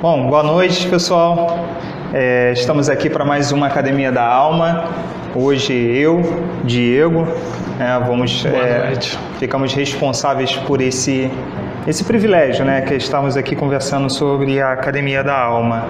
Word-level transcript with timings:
Bom, 0.00 0.28
boa 0.28 0.42
noite, 0.42 0.88
pessoal. 0.88 1.58
É, 2.14 2.52
estamos 2.52 2.88
aqui 2.88 3.10
para 3.10 3.22
mais 3.22 3.52
uma 3.52 3.66
Academia 3.66 4.10
da 4.10 4.24
Alma. 4.24 4.88
Hoje 5.34 5.74
eu, 5.74 6.22
Diego, 6.64 7.28
é, 7.78 8.02
vamos, 8.06 8.46
é, 8.46 8.94
ficamos 9.38 9.74
responsáveis 9.74 10.56
por 10.56 10.80
esse 10.80 11.30
esse 11.86 12.02
privilégio, 12.02 12.64
né, 12.64 12.80
que 12.80 12.94
estamos 12.94 13.36
aqui 13.36 13.54
conversando 13.54 14.08
sobre 14.08 14.58
a 14.58 14.72
Academia 14.72 15.22
da 15.22 15.38
Alma. 15.38 15.88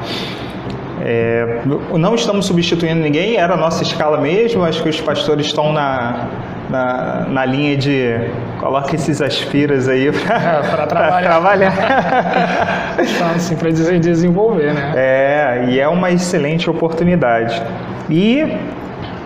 É, 1.02 1.60
não 1.96 2.16
estamos 2.16 2.46
substituindo 2.46 3.00
ninguém, 3.00 3.36
era 3.36 3.54
a 3.54 3.56
nossa 3.56 3.84
escala 3.84 4.20
mesmo. 4.20 4.64
Acho 4.64 4.82
que 4.82 4.88
os 4.88 5.00
pastores 5.00 5.46
estão 5.46 5.72
na, 5.72 6.26
na, 6.70 7.26
na 7.28 7.44
linha 7.44 7.76
de 7.76 8.14
coloca 8.58 8.94
esses 8.94 9.20
aspiras 9.20 9.88
aí 9.88 10.12
para 10.12 10.34
é, 10.36 10.86
trabalhar. 10.86 11.22
trabalhar. 11.22 11.72
Então, 13.00 13.30
assim, 13.30 13.56
para 13.56 13.70
desenvolver, 13.70 14.74
né? 14.74 14.92
É, 14.94 15.64
e 15.70 15.80
é 15.80 15.88
uma 15.88 16.10
excelente 16.10 16.68
oportunidade. 16.68 17.62
E 18.10 18.58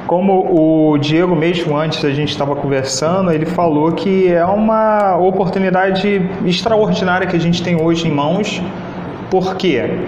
como 0.07 0.93
o 0.93 0.99
Diego 0.99 1.35
mesmo 1.35 1.77
antes 1.77 2.05
a 2.05 2.11
gente 2.11 2.29
estava 2.31 2.55
conversando, 2.55 3.33
ele 3.33 3.47
falou 3.47 3.93
que 3.93 4.33
é 4.33 4.45
uma 4.45 5.17
oportunidade 5.17 6.23
extraordinária 6.45 7.27
que 7.27 7.35
a 7.35 7.41
gente 7.41 7.63
tem 7.63 7.81
hoje 7.81 8.07
em 8.07 8.13
mãos. 8.13 8.63
Por 9.31 9.57
quê? 9.57 9.99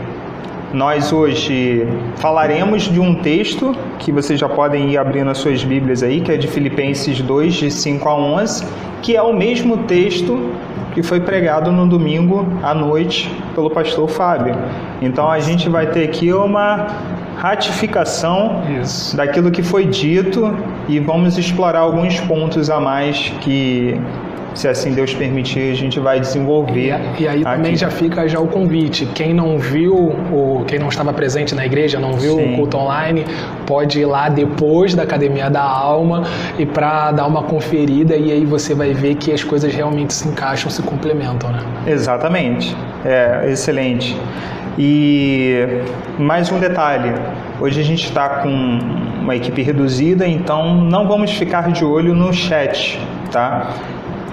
Nós 0.73 1.13
hoje 1.13 1.87
falaremos 2.17 2.83
de 2.83 2.99
um 2.99 3.15
texto 3.15 3.75
que 3.99 4.11
vocês 4.11 4.39
já 4.39 4.49
podem 4.49 4.91
ir 4.91 4.99
abrindo 4.99 5.31
as 5.31 5.39
suas 5.39 5.63
Bíblias 5.63 6.03
aí, 6.03 6.21
que 6.21 6.33
é 6.33 6.37
de 6.37 6.49
Filipenses 6.49 7.21
2, 7.21 7.55
de 7.55 7.71
5 7.71 8.09
a 8.09 8.15
11, 8.17 8.67
que 9.01 9.17
é 9.17 9.23
o 9.23 9.33
mesmo 9.33 9.79
texto 9.85 10.51
que 10.93 11.03
foi 11.03 11.21
pregado 11.21 11.71
no 11.71 11.87
domingo 11.87 12.47
à 12.63 12.75
noite 12.75 13.31
pelo 13.55 13.71
pastor 13.71 14.09
Fábio. 14.09 14.57
Então 15.01 15.31
a 15.31 15.39
gente 15.39 15.69
vai 15.69 15.87
ter 15.87 16.05
aqui 16.05 16.33
uma 16.33 16.87
ratificação 17.37 18.63
Isso. 18.81 19.17
daquilo 19.17 19.51
que 19.51 19.63
foi 19.63 19.85
dito 19.85 20.57
e 20.89 20.99
vamos 20.99 21.37
explorar 21.37 21.81
alguns 21.81 22.19
pontos 22.21 22.71
a 22.71 22.81
mais 22.81 23.31
que 23.43 24.01
se 24.57 24.67
assim 24.67 24.93
Deus 24.93 25.13
permitir, 25.15 25.71
a 25.71 25.75
gente 25.75 26.01
vai 26.01 26.19
desenvolver. 26.19 26.99
E, 27.19 27.23
e 27.23 27.29
aí 27.29 27.43
aqui. 27.43 27.45
também 27.45 27.77
já 27.77 27.91
fica 27.91 28.27
já 28.27 28.41
o 28.41 28.47
convite. 28.49 29.05
Quem 29.15 29.35
não 29.35 29.59
viu, 29.59 30.17
ou 30.33 30.65
quem 30.65 30.79
não 30.79 30.89
estava 30.89 31.13
presente 31.13 31.55
na 31.55 31.65
igreja, 31.67 32.01
não 32.01 32.15
viu 32.15 32.37
Sim. 32.37 32.55
o 32.55 32.57
culto 32.57 32.79
online, 32.79 33.25
pode 33.67 34.01
ir 34.01 34.07
lá 34.07 34.31
depois 34.31 34.95
da 34.95 35.03
Academia 35.03 35.51
da 35.51 35.63
Alma 35.63 36.25
e 36.59 36.65
para 36.65 37.13
dar 37.13 37.27
uma 37.27 37.43
conferida 37.43 38.17
e 38.17 38.33
aí 38.33 38.45
você 38.47 38.75
vai 38.75 38.95
ver 38.95 39.17
que 39.17 39.31
as 39.31 39.45
coisas 39.45 39.73
realmente 39.75 40.15
se 40.15 40.27
encaixam, 40.27 40.71
se 40.71 40.83
complementam, 40.83 41.51
né? 41.51 41.63
Exatamente. 41.87 42.75
É, 43.05 43.51
excelente. 43.51 44.17
E 44.79 45.83
mais 46.19 46.51
um 46.51 46.59
detalhe: 46.59 47.13
hoje 47.61 47.81
a 47.81 47.85
gente 47.85 48.05
está 48.05 48.41
com 48.41 48.49
uma 49.21 49.37
equipe 49.37 49.61
reduzida, 49.63 50.27
então 50.27 50.75
não 50.75 51.07
vamos 51.07 51.31
ficar 51.33 51.71
de 51.73 51.85
olho 51.85 52.15
no 52.15 52.33
chat, 52.33 52.99
tá? 53.31 53.75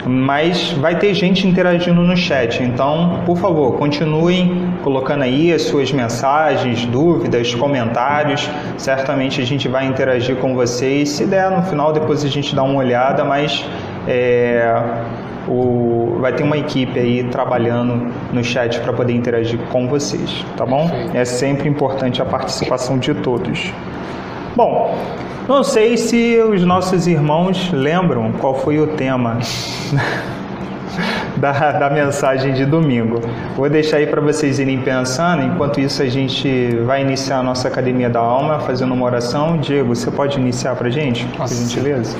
Mas 0.05 0.71
vai 0.73 0.97
ter 0.97 1.13
gente 1.13 1.47
interagindo 1.47 2.01
no 2.01 2.15
chat. 2.15 2.61
Então, 2.61 3.21
por 3.25 3.37
favor, 3.37 3.77
continuem 3.77 4.73
colocando 4.83 5.23
aí 5.23 5.53
as 5.53 5.63
suas 5.63 5.91
mensagens, 5.91 6.85
dúvidas, 6.85 7.53
comentários. 7.55 8.49
Certamente 8.77 9.41
a 9.41 9.45
gente 9.45 9.67
vai 9.67 9.85
interagir 9.85 10.35
com 10.37 10.53
vocês. 10.53 11.09
Se 11.09 11.25
der 11.25 11.49
no 11.51 11.63
final, 11.63 11.93
depois 11.93 12.23
a 12.23 12.29
gente 12.29 12.55
dá 12.55 12.63
uma 12.63 12.79
olhada, 12.79 13.23
mas 13.23 13.65
é, 14.07 14.75
o, 15.47 16.17
vai 16.19 16.33
ter 16.33 16.43
uma 16.43 16.57
equipe 16.57 16.99
aí 16.99 17.23
trabalhando 17.25 18.11
no 18.31 18.43
chat 18.43 18.79
para 18.79 18.93
poder 18.93 19.13
interagir 19.13 19.59
com 19.71 19.87
vocês, 19.87 20.45
tá 20.57 20.65
bom? 20.65 20.89
É 21.13 21.25
sempre 21.25 21.67
importante 21.67 22.21
a 22.21 22.25
participação 22.25 22.97
de 22.97 23.13
todos. 23.13 23.73
Bom, 24.55 24.95
não 25.47 25.63
sei 25.63 25.97
se 25.97 26.39
os 26.39 26.63
nossos 26.63 27.07
irmãos 27.07 27.71
lembram 27.71 28.31
qual 28.33 28.53
foi 28.53 28.79
o 28.79 28.85
tema 28.87 29.39
da, 31.35 31.71
da 31.71 31.89
mensagem 31.89 32.53
de 32.53 32.63
domingo. 32.63 33.19
Vou 33.55 33.67
deixar 33.67 33.97
aí 33.97 34.05
para 34.05 34.21
vocês 34.21 34.59
irem 34.59 34.79
pensando. 34.79 35.41
Enquanto 35.41 35.79
isso, 35.79 36.03
a 36.03 36.07
gente 36.07 36.75
vai 36.85 37.01
iniciar 37.01 37.39
a 37.39 37.43
nossa 37.43 37.67
Academia 37.67 38.11
da 38.11 38.19
Alma 38.19 38.59
fazendo 38.59 38.93
uma 38.93 39.05
oração. 39.05 39.57
Diego, 39.57 39.95
você 39.95 40.11
pode 40.11 40.39
iniciar 40.39 40.75
para 40.75 40.87
a 40.87 40.91
gente, 40.91 41.25
por 41.35 41.47
gentileza? 41.47 42.15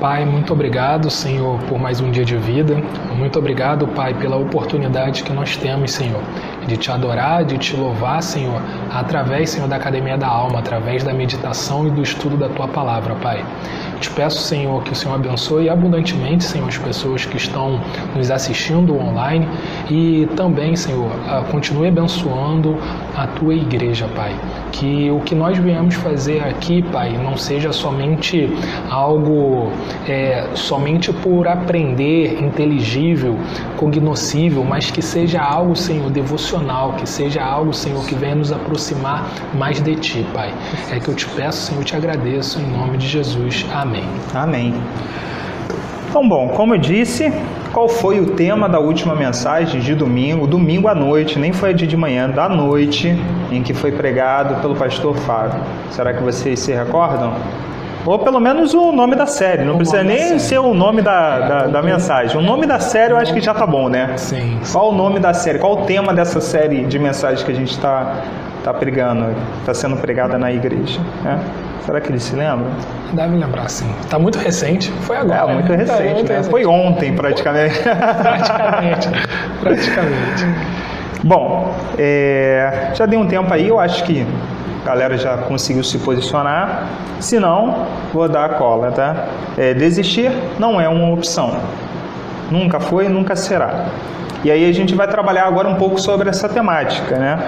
Pai, 0.00 0.24
muito 0.24 0.52
obrigado, 0.52 1.10
Senhor, 1.10 1.58
por 1.68 1.80
mais 1.80 2.00
um 2.00 2.10
dia 2.10 2.24
de 2.24 2.36
vida. 2.36 2.76
Muito 3.16 3.38
obrigado, 3.38 3.88
Pai, 3.88 4.12
pela 4.12 4.36
oportunidade 4.36 5.22
que 5.22 5.32
nós 5.32 5.56
temos, 5.56 5.92
Senhor, 5.92 6.20
de 6.66 6.76
te 6.76 6.90
adorar, 6.90 7.44
de 7.44 7.58
te 7.58 7.76
louvar, 7.76 8.22
Senhor, 8.22 8.60
através, 8.92 9.50
Senhor, 9.50 9.68
da 9.68 9.76
Academia 9.76 10.16
da 10.16 10.28
Alma, 10.28 10.58
através 10.58 11.02
da 11.02 11.12
meditação 11.12 11.86
e 11.86 11.90
do 11.90 12.02
estudo 12.02 12.36
da 12.36 12.48
tua 12.48 12.68
palavra, 12.68 13.14
Pai. 13.16 13.44
Te 14.00 14.10
peço, 14.10 14.38
Senhor, 14.38 14.82
que 14.82 14.92
o 14.92 14.94
Senhor 14.94 15.14
abençoe 15.14 15.68
abundantemente, 15.68 16.44
Senhor, 16.44 16.68
as 16.68 16.76
pessoas 16.78 17.24
que 17.24 17.36
estão 17.36 17.80
nos 18.14 18.30
assistindo 18.30 18.98
online 18.98 19.48
e 19.88 20.28
também, 20.36 20.76
Senhor, 20.76 21.10
continue 21.50 21.88
abençoando 21.88 22.76
a 23.16 23.26
tua 23.26 23.54
igreja, 23.54 24.08
Pai. 24.14 24.34
Que 24.72 25.10
o 25.10 25.20
que 25.20 25.34
nós 25.34 25.56
viemos 25.58 25.94
fazer 25.94 26.42
aqui, 26.42 26.82
Pai, 26.82 27.16
não 27.16 27.36
seja 27.36 27.72
somente 27.72 28.48
algo 28.90 29.70
é, 30.08 30.48
somente 30.54 31.12
por 31.12 31.46
aprender, 31.46 32.42
inteligível, 32.42 33.36
cognoscível, 33.76 34.64
mas 34.64 34.90
que 34.90 35.02
seja 35.02 35.40
algo, 35.40 35.76
Senhor, 35.76 36.10
devocional, 36.10 36.94
que 36.94 37.08
seja 37.08 37.42
algo, 37.42 37.72
Senhor, 37.72 38.04
que 38.06 38.14
venha 38.14 38.34
nos 38.34 38.52
aproximar 38.52 39.30
mais 39.54 39.80
de 39.80 39.94
Ti, 39.96 40.26
Pai. 40.32 40.52
É 40.90 40.98
que 40.98 41.08
eu 41.08 41.14
te 41.14 41.26
peço, 41.28 41.66
Senhor, 41.66 41.80
eu 41.80 41.84
te 41.84 41.96
agradeço, 41.96 42.60
em 42.60 42.66
nome 42.66 42.98
de 42.98 43.06
Jesus. 43.06 43.66
Amém. 43.72 44.04
Amém. 44.34 44.74
Então, 46.08 46.28
bom, 46.28 46.48
como 46.50 46.74
eu 46.74 46.78
disse, 46.78 47.32
qual 47.74 47.88
foi 47.88 48.20
o 48.20 48.26
tema 48.26 48.68
da 48.68 48.78
última 48.78 49.16
mensagem 49.16 49.80
de 49.80 49.96
domingo, 49.96 50.46
domingo 50.46 50.86
à 50.86 50.94
noite, 50.94 51.40
nem 51.40 51.52
foi 51.52 51.74
dia 51.74 51.88
de 51.88 51.96
manhã, 51.96 52.30
da 52.30 52.48
noite, 52.48 53.20
em 53.50 53.64
que 53.64 53.74
foi 53.74 53.90
pregado 53.90 54.60
pelo 54.62 54.76
pastor 54.76 55.16
Fábio? 55.16 55.60
Será 55.90 56.14
que 56.14 56.22
vocês 56.22 56.60
se 56.60 56.72
recordam? 56.72 57.34
Ou 58.06 58.18
pelo 58.20 58.38
menos 58.38 58.74
o 58.74 58.92
nome 58.92 59.16
da 59.16 59.26
série, 59.26 59.64
não 59.64 59.74
o 59.74 59.76
precisa 59.78 60.04
nem 60.04 60.38
ser 60.38 60.58
o 60.58 60.72
nome 60.72 61.02
da, 61.02 61.40
da, 61.40 61.66
da, 61.66 61.82
mensagem. 61.82 62.36
O 62.36 62.42
nome 62.42 62.64
da 62.64 62.78
série 62.78 63.12
eu 63.12 63.16
acho 63.16 63.34
que 63.34 63.40
já 63.40 63.52
tá 63.52 63.66
bom, 63.66 63.88
né? 63.88 64.12
Sim. 64.18 64.60
Qual 64.70 64.90
o 64.90 64.94
nome 64.94 65.18
da 65.18 65.34
série? 65.34 65.58
Qual 65.58 65.72
o 65.72 65.84
tema 65.84 66.14
dessa 66.14 66.40
série 66.40 66.84
de 66.84 66.98
mensagens 66.98 67.42
que 67.42 67.50
a 67.50 67.54
gente 67.54 67.72
está 67.72 68.22
tá 68.62 68.72
pregando, 68.72 69.34
está 69.60 69.74
sendo 69.74 69.96
pregada 69.96 70.38
na 70.38 70.52
igreja? 70.52 71.00
Né? 71.24 71.40
Será 71.80 72.00
que 72.00 72.10
ele 72.10 72.18
se 72.18 72.34
lembra? 72.34 72.66
Deve 73.12 73.36
lembrar, 73.36 73.68
sim. 73.68 73.90
Está 74.00 74.18
muito 74.18 74.38
recente, 74.38 74.90
foi 75.02 75.16
agora. 75.16 75.50
É, 75.50 75.54
muito 75.54 75.70
né? 75.70 75.76
recente, 75.76 76.02
é, 76.02 76.14
muito 76.14 76.28
né? 76.28 76.36
Recente. 76.36 76.50
Foi 76.50 76.66
ontem, 76.66 77.14
praticamente. 77.14 77.78
praticamente, 77.82 79.08
praticamente. 79.60 80.46
Bom, 81.22 81.74
é, 81.98 82.90
já 82.94 83.06
deu 83.06 83.20
um 83.20 83.26
tempo 83.26 83.52
aí, 83.52 83.68
eu 83.68 83.78
acho 83.78 84.04
que 84.04 84.26
a 84.82 84.86
galera 84.86 85.16
já 85.16 85.38
conseguiu 85.38 85.82
se 85.82 85.98
posicionar. 85.98 86.86
Se 87.20 87.38
não, 87.38 87.86
vou 88.12 88.28
dar 88.28 88.44
a 88.44 88.48
cola, 88.50 88.90
tá? 88.92 89.26
É, 89.56 89.72
desistir 89.72 90.30
não 90.58 90.80
é 90.80 90.88
uma 90.88 91.12
opção. 91.12 91.56
Nunca 92.50 92.78
foi, 92.78 93.08
nunca 93.08 93.34
será. 93.34 93.86
E 94.44 94.50
aí 94.50 94.68
a 94.68 94.72
gente 94.72 94.94
vai 94.94 95.08
trabalhar 95.08 95.46
agora 95.46 95.66
um 95.68 95.76
pouco 95.76 95.98
sobre 95.98 96.28
essa 96.28 96.48
temática, 96.48 97.16
né? 97.16 97.38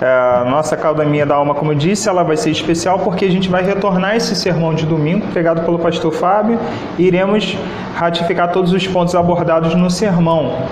É, 0.00 0.06
a 0.06 0.46
nossa 0.48 0.74
Academia 0.74 1.26
da 1.26 1.34
Alma, 1.34 1.54
como 1.54 1.72
eu 1.72 1.76
disse, 1.76 2.08
ela 2.08 2.22
vai 2.22 2.36
ser 2.36 2.50
especial 2.50 3.00
porque 3.00 3.24
a 3.24 3.30
gente 3.30 3.48
vai 3.48 3.62
retornar 3.62 4.16
esse 4.16 4.34
sermão 4.34 4.72
de 4.72 4.86
domingo, 4.86 5.26
pregado 5.28 5.62
pelo 5.62 5.78
pastor 5.78 6.12
Fábio, 6.12 6.58
e 6.98 7.02
iremos 7.02 7.56
ratificar 7.94 8.50
todos 8.50 8.72
os 8.72 8.86
pontos 8.86 9.14
abordados 9.14 9.74
no 9.74 9.90
sermão. 9.90 10.62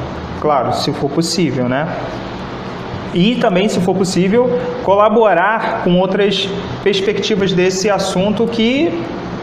Claro, 0.41 0.73
se 0.73 0.93
for 0.93 1.11
possível, 1.11 1.69
né? 1.69 1.89
e 3.17 3.35
também, 3.37 3.67
se 3.67 3.81
for 3.81 3.97
possível, 3.97 4.61
colaborar 4.85 5.83
com 5.83 5.99
outras 5.99 6.49
perspectivas 6.85 7.51
desse 7.53 7.89
assunto 7.89 8.47
que 8.47 8.93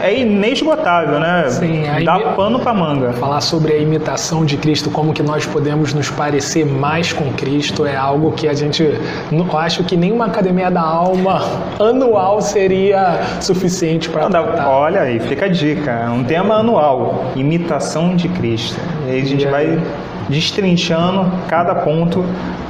é 0.00 0.20
inesgotável, 0.20 1.18
né? 1.18 1.48
Sim, 1.48 1.82
dá 2.04 2.18
pano 2.34 2.60
para 2.60 2.74
manga. 2.74 3.12
Falar 3.14 3.40
sobre 3.40 3.72
a 3.72 3.78
imitação 3.78 4.44
de 4.44 4.56
Cristo, 4.56 4.90
como 4.90 5.12
que 5.12 5.22
nós 5.22 5.46
podemos 5.46 5.94
nos 5.94 6.10
parecer 6.10 6.64
mais 6.66 7.12
com 7.12 7.32
Cristo, 7.32 7.86
é 7.86 7.96
algo 7.96 8.32
que 8.32 8.48
a 8.48 8.54
gente, 8.54 8.82
eu 9.30 9.58
acho 9.58 9.84
que 9.84 9.96
nenhuma 9.96 10.26
academia 10.26 10.70
da 10.70 10.82
alma 10.82 11.42
anual 11.78 12.40
seria 12.40 13.20
suficiente 13.40 14.08
para 14.08 14.28
Olha 14.68 15.02
aí, 15.02 15.20
fica 15.20 15.46
a 15.46 15.48
dica, 15.48 15.90
é 15.90 16.08
um 16.08 16.24
tema 16.24 16.56
anual, 16.56 17.32
imitação 17.36 18.16
de 18.16 18.28
Cristo. 18.28 18.80
E 19.06 19.10
aí 19.10 19.20
a 19.20 19.24
gente 19.24 19.46
e 19.46 19.50
vai 19.50 19.66
aí 19.66 19.78
destrinchando 20.28 21.30
cada 21.48 21.74
ponto 21.74 22.24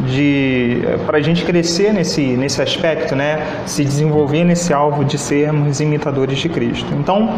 de 0.06 0.82
para 1.06 1.18
a 1.18 1.22
gente 1.22 1.44
crescer 1.44 1.92
nesse, 1.92 2.22
nesse 2.36 2.60
aspecto, 2.60 3.14
né? 3.14 3.42
se 3.66 3.84
desenvolver 3.84 4.44
nesse 4.44 4.72
alvo 4.72 5.04
de 5.04 5.18
sermos 5.18 5.80
imitadores 5.80 6.38
de 6.38 6.48
Cristo. 6.48 6.92
Então, 6.94 7.36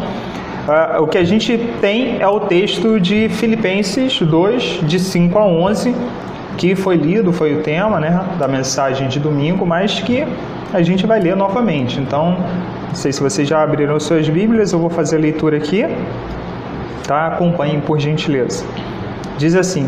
uh, 0.67 1.01
o 1.01 1.07
que 1.07 1.17
a 1.17 1.23
gente 1.23 1.57
tem 1.79 2.19
é 2.19 2.27
o 2.27 2.41
texto 2.41 2.99
de 2.99 3.29
Filipenses 3.29 4.19
2, 4.19 4.81
de 4.83 4.99
5 4.99 5.37
a 5.37 5.45
11, 5.45 5.95
que 6.57 6.75
foi 6.75 6.95
lido, 6.95 7.31
foi 7.31 7.53
o 7.55 7.61
tema 7.61 7.99
né, 7.99 8.25
da 8.39 8.47
mensagem 8.47 9.07
de 9.07 9.19
domingo, 9.19 9.65
mas 9.65 9.99
que 9.99 10.25
a 10.73 10.81
gente 10.81 11.05
vai 11.05 11.19
ler 11.19 11.35
novamente. 11.35 11.99
Então, 11.99 12.37
não 12.87 12.95
sei 12.95 13.11
se 13.11 13.21
vocês 13.21 13.47
já 13.47 13.61
abriram 13.61 13.99
suas 13.99 14.27
Bíblias, 14.27 14.73
eu 14.73 14.79
vou 14.79 14.89
fazer 14.89 15.17
a 15.17 15.19
leitura 15.19 15.57
aqui. 15.57 15.85
Tá? 17.05 17.27
Acompanhem 17.27 17.79
por 17.79 17.99
gentileza. 17.99 18.65
Diz 19.37 19.55
assim: 19.55 19.87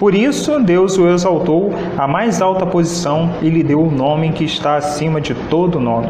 Por 0.00 0.14
isso, 0.14 0.58
Deus 0.60 0.96
o 0.96 1.06
exaltou 1.08 1.74
à 1.98 2.08
mais 2.08 2.40
alta 2.40 2.64
posição 2.64 3.34
e 3.42 3.50
lhe 3.50 3.62
deu 3.62 3.82
o 3.82 3.90
nome 3.90 4.32
que 4.32 4.44
está 4.44 4.76
acima 4.76 5.20
de 5.20 5.34
todo 5.34 5.78
nome, 5.78 6.08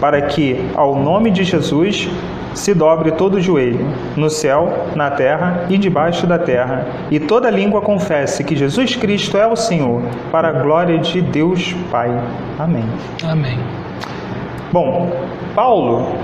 para 0.00 0.20
que, 0.22 0.60
ao 0.74 0.96
nome 0.96 1.30
de 1.30 1.44
Jesus, 1.44 2.10
se 2.52 2.74
dobre 2.74 3.12
todo 3.12 3.34
o 3.34 3.40
joelho, 3.40 3.86
no 4.16 4.28
céu, 4.28 4.88
na 4.96 5.08
terra 5.12 5.66
e 5.70 5.78
debaixo 5.78 6.26
da 6.26 6.36
terra, 6.36 6.84
e 7.12 7.20
toda 7.20 7.48
língua 7.48 7.80
confesse 7.80 8.42
que 8.42 8.56
Jesus 8.56 8.96
Cristo 8.96 9.38
é 9.38 9.46
o 9.46 9.54
Senhor, 9.54 10.02
para 10.32 10.48
a 10.48 10.52
glória 10.60 10.98
de 10.98 11.22
Deus 11.22 11.76
Pai. 11.92 12.10
Amém. 12.58 12.84
Amém. 13.22 13.60
Bom, 14.72 15.12
Paulo 15.54 16.16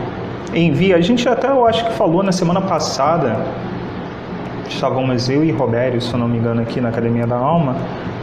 envia, 0.53 0.97
a 0.97 1.01
gente 1.01 1.29
até 1.29 1.49
eu 1.49 1.65
acho 1.65 1.85
que 1.85 1.93
falou 1.93 2.25
na 2.25 2.33
semana 2.33 2.61
passada, 2.61 3.37
estávamos 4.69 5.29
eu 5.29 5.45
e 5.45 5.51
Robério, 5.51 6.01
se 6.01 6.13
eu 6.13 6.19
não 6.19 6.29
me 6.29 6.39
engano, 6.39 6.63
aqui 6.63 6.81
na 6.81 6.89
Academia 6.89 7.27
da 7.27 7.37
Alma, 7.37 7.77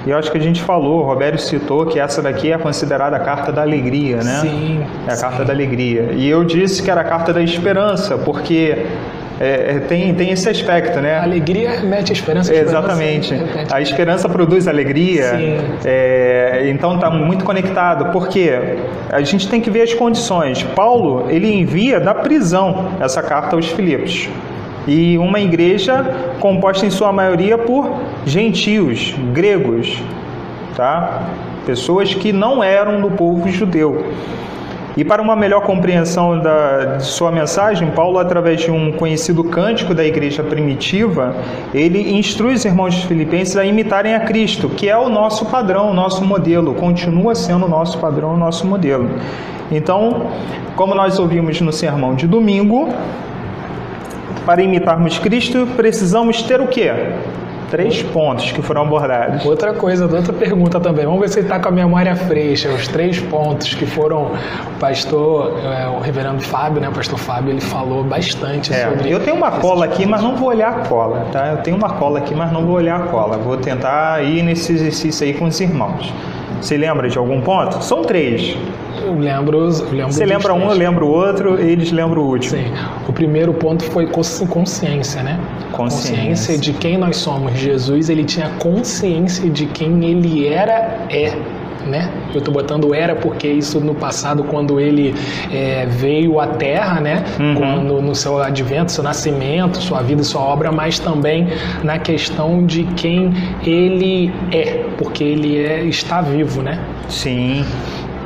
e 0.05 0.09
eu 0.09 0.17
acho 0.17 0.31
que 0.31 0.37
a 0.37 0.41
gente 0.41 0.61
falou, 0.61 1.01
o 1.01 1.03
Roberto 1.03 1.39
citou 1.39 1.85
que 1.85 1.99
essa 1.99 2.21
daqui 2.21 2.51
é 2.51 2.57
considerada 2.57 3.15
a 3.15 3.19
carta 3.19 3.51
da 3.51 3.61
alegria, 3.61 4.17
né? 4.17 4.39
Sim. 4.41 4.83
É 5.07 5.11
a 5.11 5.15
sim. 5.15 5.21
carta 5.21 5.45
da 5.45 5.53
alegria. 5.53 6.11
E 6.13 6.27
eu 6.27 6.43
disse 6.43 6.81
que 6.81 6.89
era 6.89 7.01
a 7.01 7.03
carta 7.03 7.31
da 7.31 7.41
esperança, 7.41 8.17
porque 8.17 8.85
é, 9.41 9.75
é, 9.75 9.79
tem, 9.79 10.13
tem 10.13 10.29
esse 10.29 10.47
aspecto, 10.47 11.01
né? 11.01 11.15
A 11.15 11.23
alegria 11.23 11.81
mete 11.81 12.11
a 12.11 12.13
esperança. 12.13 12.53
Exatamente. 12.53 13.33
repete. 13.33 13.73
A 13.73 13.81
esperança 13.81 14.29
produz 14.29 14.67
alegria. 14.67 15.29
Sim. 15.29 15.57
É, 15.83 16.69
então 16.69 16.93
está 16.93 17.09
muito 17.09 17.43
conectado. 17.43 18.11
Porque 18.11 18.77
a 19.09 19.21
gente 19.21 19.49
tem 19.49 19.59
que 19.59 19.71
ver 19.71 19.81
as 19.81 19.95
condições. 19.95 20.61
Paulo 20.61 21.25
ele 21.29 21.51
envia 21.51 21.99
da 21.99 22.13
prisão 22.13 22.91
essa 22.99 23.23
carta 23.23 23.55
aos 23.55 23.65
Filipos. 23.67 24.29
E 24.87 25.17
uma 25.17 25.39
igreja 25.39 26.03
composta 26.39 26.85
em 26.85 26.89
sua 26.89 27.11
maioria 27.11 27.57
por 27.57 27.89
gentios, 28.25 29.15
gregos, 29.33 30.01
tá? 30.75 31.27
Pessoas 31.65 32.13
que 32.13 32.33
não 32.33 32.63
eram 32.63 32.99
do 33.01 33.11
povo 33.11 33.47
judeu. 33.49 34.05
E 34.97 35.05
para 35.05 35.21
uma 35.21 35.37
melhor 35.37 35.61
compreensão 35.61 36.37
da, 36.39 36.97
de 36.97 37.05
sua 37.05 37.31
mensagem, 37.31 37.89
Paulo, 37.91 38.19
através 38.19 38.59
de 38.59 38.69
um 38.69 38.91
conhecido 38.91 39.43
cântico 39.43 39.93
da 39.93 40.03
igreja 40.03 40.43
primitiva, 40.43 41.33
ele 41.73 42.11
instrui 42.17 42.53
os 42.53 42.65
irmãos 42.65 42.95
filipenses 43.03 43.55
a 43.55 43.63
imitarem 43.63 44.13
a 44.13 44.19
Cristo, 44.19 44.67
que 44.67 44.89
é 44.89 44.97
o 44.97 45.07
nosso 45.07 45.45
padrão, 45.45 45.91
o 45.91 45.93
nosso 45.93 46.25
modelo, 46.25 46.73
continua 46.73 47.35
sendo 47.35 47.65
o 47.65 47.69
nosso 47.69 47.99
padrão, 47.99 48.33
o 48.33 48.37
nosso 48.37 48.67
modelo. 48.67 49.09
Então, 49.71 50.27
como 50.75 50.93
nós 50.93 51.17
ouvimos 51.19 51.61
no 51.61 51.71
sermão 51.71 52.13
de 52.13 52.27
domingo, 52.27 52.89
para 54.45 54.61
imitarmos 54.61 55.17
Cristo, 55.19 55.67
precisamos 55.75 56.41
ter 56.43 56.59
o 56.61 56.67
quê? 56.67 56.91
Três 57.69 58.03
pontos 58.03 58.51
que 58.51 58.61
foram 58.61 58.81
abordados. 58.81 59.45
Outra 59.45 59.71
coisa, 59.73 60.03
outra 60.03 60.33
pergunta 60.33 60.77
também. 60.77 61.05
Vamos 61.05 61.21
ver 61.21 61.29
se 61.29 61.39
ele 61.39 61.45
está 61.47 61.57
com 61.57 61.69
a 61.69 61.71
memória 61.71 62.13
fresca. 62.17 62.69
Os 62.69 62.85
três 62.89 63.17
pontos 63.21 63.73
que 63.73 63.85
foram. 63.85 64.23
O 64.25 64.79
pastor, 64.79 65.57
é, 65.63 65.87
o 65.87 66.01
reverendo 66.01 66.41
Fábio, 66.41 66.81
né? 66.81 66.89
O 66.89 66.91
pastor 66.91 67.17
Fábio, 67.17 67.51
ele 67.51 67.61
falou 67.61 68.03
bastante 68.03 68.73
É, 68.73 68.89
sobre. 68.89 69.09
eu 69.09 69.21
tenho 69.21 69.37
uma 69.37 69.51
cola 69.51 69.85
aqui, 69.85 70.05
mas 70.05 70.21
não 70.21 70.35
vou 70.35 70.49
olhar 70.49 70.67
a 70.69 70.79
cola, 70.85 71.27
tá? 71.31 71.47
Eu 71.47 71.57
tenho 71.59 71.77
uma 71.77 71.91
cola 71.91 72.19
aqui, 72.19 72.35
mas 72.35 72.51
não 72.51 72.65
vou 72.65 72.75
olhar 72.75 72.97
a 72.97 73.03
cola. 73.07 73.37
Vou 73.37 73.55
tentar 73.55 74.21
ir 74.21 74.43
nesse 74.43 74.73
exercício 74.73 75.25
aí 75.25 75.33
com 75.33 75.45
os 75.45 75.57
irmãos. 75.61 76.13
Você 76.59 76.75
lembra 76.75 77.07
de 77.07 77.17
algum 77.17 77.39
ponto? 77.39 77.81
São 77.81 78.01
três. 78.01 78.53
Eu 79.11 79.19
lembro. 79.19 79.57
Eu 79.57 79.91
lembro 79.91 80.11
Você 80.13 80.25
lembra 80.25 80.53
um, 80.53 80.69
eu 80.69 80.75
lembro 80.75 81.05
o 81.05 81.09
outro, 81.09 81.59
eles 81.59 81.91
lembram 81.91 82.21
o 82.21 82.27
último. 82.27 82.57
Sim. 82.57 82.71
O 83.07 83.13
primeiro 83.13 83.53
ponto 83.53 83.83
foi 83.83 84.07
consci- 84.07 84.45
consciência, 84.47 85.21
né? 85.21 85.39
Consciência. 85.71 86.57
de 86.57 86.73
quem 86.73 86.97
nós 86.97 87.17
somos. 87.17 87.53
Jesus, 87.57 88.09
ele 88.09 88.23
tinha 88.23 88.49
consciência 88.59 89.49
de 89.49 89.65
quem 89.65 90.03
ele 90.05 90.47
era, 90.47 91.05
é. 91.09 91.33
Né? 91.85 92.11
Eu 92.31 92.37
estou 92.37 92.53
botando 92.53 92.93
era 92.93 93.15
porque 93.15 93.47
isso 93.47 93.79
no 93.79 93.95
passado, 93.95 94.43
quando 94.43 94.79
ele 94.79 95.15
é, 95.51 95.87
veio 95.87 96.39
à 96.39 96.45
Terra, 96.45 97.01
né? 97.01 97.23
Uhum. 97.39 97.55
Quando 97.55 98.01
no 98.03 98.13
seu 98.13 98.37
advento, 98.39 98.91
seu 98.91 99.03
nascimento, 99.03 99.81
sua 99.81 100.03
vida, 100.03 100.23
sua 100.23 100.41
obra, 100.41 100.71
mas 100.71 100.99
também 100.99 101.47
na 101.83 101.97
questão 101.97 102.63
de 102.67 102.83
quem 102.95 103.33
ele 103.65 104.31
é, 104.51 104.85
porque 104.99 105.23
ele 105.23 105.57
é, 105.57 105.83
está 105.85 106.21
vivo, 106.21 106.61
né? 106.61 106.79
Sim, 107.09 107.65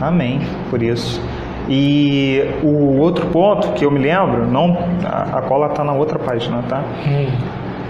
amém, 0.01 0.41
por 0.69 0.81
isso. 0.81 1.21
E 1.67 2.43
o 2.61 2.99
outro 2.99 3.25
ponto 3.27 3.73
que 3.73 3.85
eu 3.85 3.91
me 3.91 3.99
lembro, 3.99 4.45
não, 4.45 4.77
a, 5.03 5.39
a 5.39 5.41
cola 5.41 5.67
está 5.67 5.83
na 5.83 5.93
outra 5.93 6.19
página, 6.19 6.61
tá? 6.69 6.83
Hum. 7.07 7.27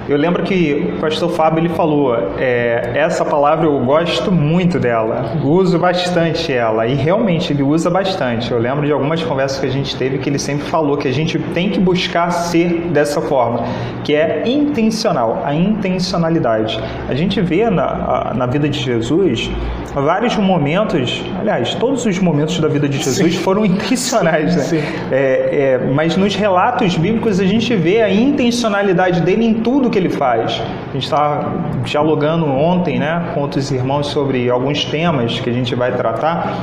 Eu 0.07 0.17
lembro 0.17 0.43
que 0.43 0.93
o 0.95 0.99
pastor 0.99 1.31
Fábio 1.31 1.61
ele 1.61 1.69
falou, 1.69 2.15
é, 2.37 2.91
essa 2.93 3.25
palavra 3.25 3.65
eu 3.65 3.79
gosto 3.79 4.31
muito 4.31 4.77
dela, 4.77 5.33
uso 5.43 5.79
bastante 5.79 6.53
ela, 6.53 6.85
e 6.85 6.93
realmente 6.93 7.51
ele 7.51 7.63
usa 7.63 7.89
bastante. 7.89 8.51
Eu 8.51 8.59
lembro 8.59 8.85
de 8.85 8.91
algumas 8.91 9.23
conversas 9.23 9.59
que 9.59 9.65
a 9.65 9.71
gente 9.71 9.95
teve 9.95 10.19
que 10.19 10.29
ele 10.29 10.37
sempre 10.37 10.67
falou 10.67 10.95
que 10.95 11.07
a 11.07 11.11
gente 11.11 11.39
tem 11.55 11.71
que 11.71 11.79
buscar 11.79 12.29
ser 12.29 12.81
dessa 12.91 13.19
forma, 13.19 13.63
que 14.03 14.13
é 14.13 14.43
intencional, 14.45 15.41
a 15.43 15.55
intencionalidade. 15.55 16.79
A 17.09 17.15
gente 17.15 17.41
vê 17.41 17.67
na, 17.71 18.31
na 18.35 18.45
vida 18.45 18.69
de 18.69 18.79
Jesus 18.79 19.49
vários 19.95 20.37
momentos, 20.37 21.23
aliás, 21.45 21.75
todos 21.75 22.05
os 22.05 22.17
momentos 22.17 22.59
da 22.59 22.67
vida 22.67 22.89
de 22.89 22.97
Jesus 22.97 23.35
Sim. 23.35 23.39
foram 23.39 23.63
intencionais, 23.65 24.55
né? 24.55 24.63
Sim. 24.63 24.83
É, 25.11 25.79
é, 25.81 25.91
mas 25.93 26.17
nos 26.17 26.35
relatos 26.35 26.97
bíblicos 26.97 27.39
a 27.39 27.45
gente 27.45 27.75
vê 27.75 28.01
a 28.01 28.11
intencionalidade 28.11 29.21
dele 29.21 29.45
em 29.45 29.53
tudo 29.53 29.89
que 29.89 29.97
ele 29.97 30.09
faz. 30.09 30.61
A 30.89 30.93
gente 30.93 31.03
estava 31.03 31.53
dialogando 31.83 32.47
ontem 32.47 32.97
né, 32.97 33.31
com 33.33 33.41
outros 33.41 33.71
irmãos 33.71 34.07
sobre 34.07 34.49
alguns 34.49 34.85
temas 34.85 35.39
que 35.39 35.49
a 35.49 35.53
gente 35.53 35.75
vai 35.75 35.91
tratar 35.95 36.57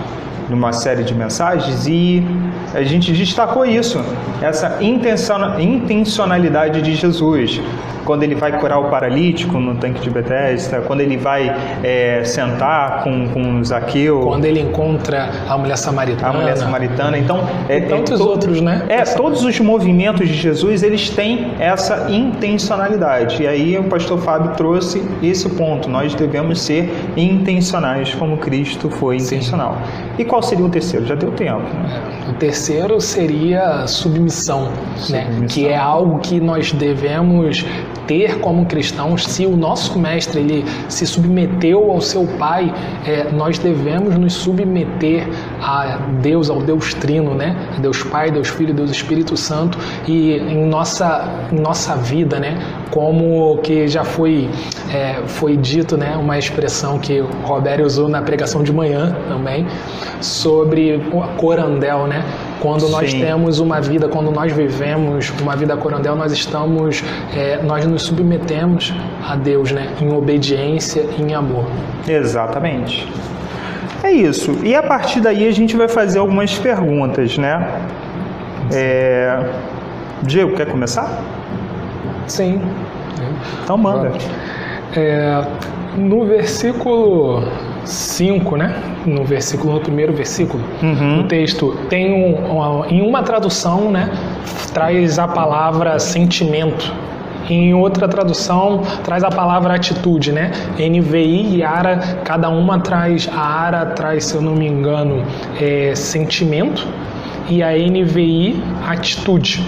numa 0.48 0.72
série 0.72 1.02
de 1.04 1.14
mensagens 1.14 1.86
e 1.86 2.22
a 2.74 2.82
gente 2.82 3.12
destacou 3.12 3.64
isso, 3.64 4.00
essa 4.40 4.78
intenciona- 4.82 5.60
intencionalidade 5.60 6.82
de 6.82 6.94
Jesus. 6.94 7.60
Quando 8.04 8.24
ele 8.24 8.34
vai 8.34 8.58
curar 8.58 8.80
o 8.80 8.90
paralítico 8.90 9.60
no 9.60 9.76
tanque 9.76 10.00
de 10.00 10.10
Bethesda, 10.10 10.80
quando 10.80 11.00
ele 11.02 11.16
vai 11.16 11.54
é, 11.84 12.22
sentar 12.24 13.04
com, 13.04 13.28
com 13.28 13.62
Zaqueu, 13.62 14.22
Quando 14.22 14.44
ele 14.44 14.58
encontra 14.60 15.30
a 15.48 15.56
mulher 15.56 15.76
samaritana. 15.78 16.28
a 16.28 16.32
mulher 16.32 16.56
samaritana. 16.56 17.16
Então, 17.16 17.44
é, 17.68 17.78
E 17.78 17.80
tantos 17.82 18.20
é, 18.20 18.24
to- 18.24 18.28
outros, 18.28 18.60
né? 18.60 18.82
É, 18.88 19.02
todos 19.04 19.44
os 19.44 19.60
movimentos 19.60 20.26
de 20.26 20.34
Jesus, 20.34 20.82
eles 20.82 21.10
têm 21.10 21.52
essa 21.60 22.08
intencionalidade. 22.10 23.40
E 23.44 23.46
aí 23.46 23.78
o 23.78 23.84
pastor 23.84 24.18
Fábio 24.18 24.50
trouxe 24.56 25.00
esse 25.22 25.48
ponto. 25.50 25.88
Nós 25.88 26.12
devemos 26.12 26.60
ser 26.60 26.92
intencionais 27.16 28.12
como 28.16 28.36
Cristo 28.38 28.90
foi 28.90 29.20
Sim. 29.20 29.36
intencional. 29.36 29.78
E 30.18 30.24
qual 30.24 30.42
seria 30.42 30.64
o 30.64 30.68
terceiro? 30.68 31.06
Já 31.06 31.14
deu 31.14 31.32
tempo. 31.32 31.60
Né? 31.60 32.28
O 32.30 32.34
terceiro 32.34 33.00
seria 33.00 33.86
submissão, 33.86 34.64
né? 35.10 35.24
Submissão. 35.24 35.46
que 35.48 35.68
é 35.68 35.76
algo 35.76 36.18
que 36.18 36.40
nós 36.40 36.72
devemos 36.72 37.64
ter 38.06 38.38
como 38.40 38.66
cristãos. 38.66 39.24
Se 39.24 39.46
o 39.46 39.56
nosso 39.56 39.98
mestre 39.98 40.40
ele 40.40 40.64
se 40.88 41.06
submeteu 41.06 41.90
ao 41.90 42.00
seu 42.00 42.26
Pai, 42.38 42.72
é, 43.06 43.30
nós 43.32 43.58
devemos 43.58 44.16
nos 44.16 44.32
submeter 44.32 45.28
a 45.60 45.98
Deus, 46.20 46.50
ao 46.50 46.60
Deus 46.60 46.94
Trino, 46.94 47.34
né? 47.34 47.56
Deus 47.78 48.02
Pai, 48.02 48.30
Deus 48.30 48.48
Filho, 48.48 48.72
Deus 48.74 48.90
Espírito 48.90 49.36
Santo 49.36 49.78
e 50.06 50.36
em 50.36 50.66
nossa, 50.66 51.48
em 51.52 51.60
nossa 51.60 51.96
vida, 51.96 52.38
né? 52.38 52.58
Como 52.90 53.58
que 53.58 53.86
já 53.88 54.04
foi 54.04 54.48
é, 54.92 55.22
foi 55.26 55.56
dito, 55.56 55.96
né? 55.96 56.16
Uma 56.16 56.38
expressão 56.38 56.98
que 56.98 57.20
o 57.20 57.26
Roberto 57.42 57.84
usou 57.84 58.08
na 58.08 58.22
pregação 58.22 58.62
de 58.62 58.72
manhã 58.72 59.16
também 59.28 59.66
sobre 60.20 60.96
o 60.96 61.20
corandel, 61.36 62.06
né? 62.06 62.24
Quando 62.62 62.88
nós 62.88 63.10
Sim. 63.10 63.20
temos 63.20 63.58
uma 63.58 63.80
vida, 63.80 64.08
quando 64.08 64.30
nós 64.30 64.52
vivemos 64.52 65.30
uma 65.42 65.56
vida 65.56 65.76
corandel, 65.76 66.14
nós 66.14 66.30
estamos, 66.30 67.02
é, 67.34 67.60
nós 67.60 67.84
nos 67.84 68.04
submetemos 68.04 68.94
a 69.28 69.34
Deus, 69.34 69.72
né? 69.72 69.92
Em 70.00 70.12
obediência 70.12 71.04
e 71.18 71.22
em 71.22 71.34
amor. 71.34 71.66
Exatamente. 72.06 73.12
É 74.04 74.12
isso. 74.12 74.56
E 74.62 74.76
a 74.76 74.82
partir 74.82 75.20
daí 75.20 75.48
a 75.48 75.50
gente 75.50 75.76
vai 75.76 75.88
fazer 75.88 76.20
algumas 76.20 76.56
perguntas, 76.56 77.36
né? 77.36 77.68
É... 78.72 79.44
Diego, 80.22 80.54
quer 80.54 80.66
começar? 80.66 81.20
Sim. 82.28 82.62
Então 83.64 83.76
manda. 83.76 84.12
É, 84.94 85.44
no 85.96 86.24
versículo 86.24 87.42
5, 87.84 88.56
né? 88.56 88.74
No 89.06 89.24
versículo, 89.24 89.74
no 89.74 89.80
primeiro 89.80 90.12
versículo, 90.12 90.62
Uhum. 90.82 91.18
do 91.18 91.24
texto, 91.24 91.76
tem 91.88 92.12
um, 92.12 92.52
uma- 92.52 92.86
em 92.88 93.00
uma 93.02 93.22
tradução, 93.22 93.90
né? 93.90 94.08
Traz 94.72 95.18
a 95.18 95.26
palavra 95.28 95.98
sentimento. 95.98 96.92
Em 97.50 97.74
outra 97.74 98.06
tradução, 98.06 98.82
traz 99.02 99.24
a 99.24 99.28
palavra 99.30 99.74
atitude, 99.74 100.30
né? 100.30 100.52
NVI 100.78 101.56
e 101.56 101.62
ARA, 101.64 101.98
cada 102.24 102.48
uma 102.48 102.78
traz, 102.78 103.28
a 103.34 103.40
ARA 103.40 103.86
traz, 103.86 104.26
se 104.26 104.34
eu 104.36 104.40
não 104.40 104.54
me 104.54 104.66
engano, 104.66 105.24
é, 105.60 105.92
sentimento 105.94 106.86
e 107.48 107.62
a 107.62 107.76
NVI, 107.76 108.62
atitude. 108.88 109.60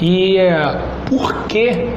E 0.00 0.36
é, 0.36 0.76
por 1.08 1.34
que 1.46 1.88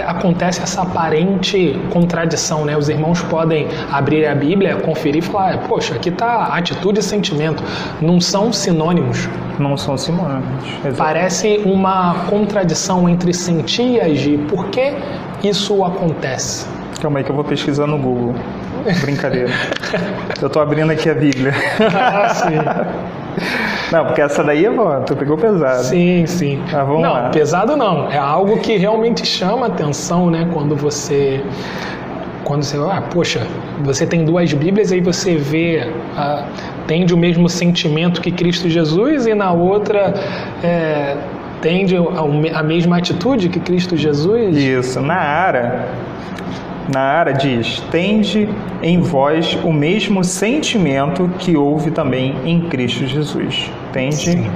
acontece 0.00 0.62
essa 0.62 0.82
aparente 0.82 1.78
contradição, 1.90 2.64
né? 2.64 2.76
Os 2.76 2.88
irmãos 2.88 3.22
podem 3.22 3.66
abrir 3.92 4.26
a 4.26 4.34
Bíblia, 4.34 4.76
conferir 4.76 5.22
e 5.22 5.26
falar: 5.26 5.58
poxa, 5.68 5.94
aqui 5.94 6.08
está 6.08 6.46
atitude 6.46 7.00
e 7.00 7.02
sentimento, 7.02 7.62
não 8.00 8.20
são 8.20 8.52
sinônimos. 8.52 9.28
Não 9.58 9.76
são 9.76 9.96
sinônimos. 9.96 10.44
Exato. 10.84 10.96
Parece 10.96 11.60
uma 11.64 12.26
contradição 12.28 13.08
entre 13.08 13.32
sentir 13.32 13.92
e 13.92 14.00
agir. 14.00 14.38
Por 14.48 14.66
que 14.66 14.94
isso 15.42 15.84
acontece? 15.84 16.66
Calma 17.00 17.18
aí 17.18 17.24
que 17.24 17.30
eu 17.30 17.34
vou 17.34 17.44
pesquisar 17.44 17.86
no 17.86 17.98
Google. 17.98 18.34
Brincadeira. 19.00 19.50
eu 20.40 20.50
tô 20.50 20.60
abrindo 20.60 20.90
aqui 20.90 21.08
a 21.08 21.14
Bíblia. 21.14 21.52
Ah, 21.94 22.28
sim. 22.34 22.56
Não, 23.92 24.06
porque 24.06 24.20
essa 24.20 24.42
daí, 24.42 24.66
ó, 24.66 25.00
tu 25.00 25.14
pegou 25.16 25.36
pesado. 25.36 25.84
Sim, 25.84 26.26
sim. 26.26 26.60
Ah, 26.72 26.84
vamos 26.84 27.02
não, 27.02 27.12
lá. 27.12 27.30
pesado 27.30 27.76
não. 27.76 28.10
É 28.10 28.18
algo 28.18 28.58
que 28.58 28.76
realmente 28.76 29.24
chama 29.24 29.66
atenção, 29.66 30.30
né? 30.30 30.48
Quando 30.52 30.76
você. 30.76 31.42
Quando 32.44 32.62
você. 32.62 32.76
Ah, 32.76 33.02
poxa, 33.02 33.46
você 33.82 34.06
tem 34.06 34.24
duas 34.24 34.52
Bíblias 34.52 34.90
e 34.90 34.94
aí 34.94 35.00
você 35.00 35.36
vê. 35.36 35.88
Ah, 36.16 36.44
tende 36.86 37.14
o 37.14 37.16
mesmo 37.16 37.48
sentimento 37.48 38.20
que 38.20 38.30
Cristo 38.30 38.68
Jesus 38.68 39.26
e 39.26 39.34
na 39.34 39.52
outra. 39.52 40.14
É, 40.62 41.16
tende 41.60 41.96
a 42.52 42.62
mesma 42.62 42.98
atitude 42.98 43.48
que 43.48 43.58
Cristo 43.58 43.96
Jesus. 43.96 44.56
Isso. 44.56 45.00
Na 45.00 45.14
Ara, 45.14 45.88
na 46.92 47.00
Ara 47.00 47.32
diz: 47.32 47.80
tende 47.90 48.48
em 48.82 49.00
vós 49.00 49.58
o 49.64 49.72
mesmo 49.72 50.22
sentimento 50.22 51.30
que 51.38 51.56
houve 51.56 51.90
também 51.90 52.36
em 52.44 52.68
Cristo 52.68 53.06
Jesus. 53.06 53.70
Tende 53.92 54.50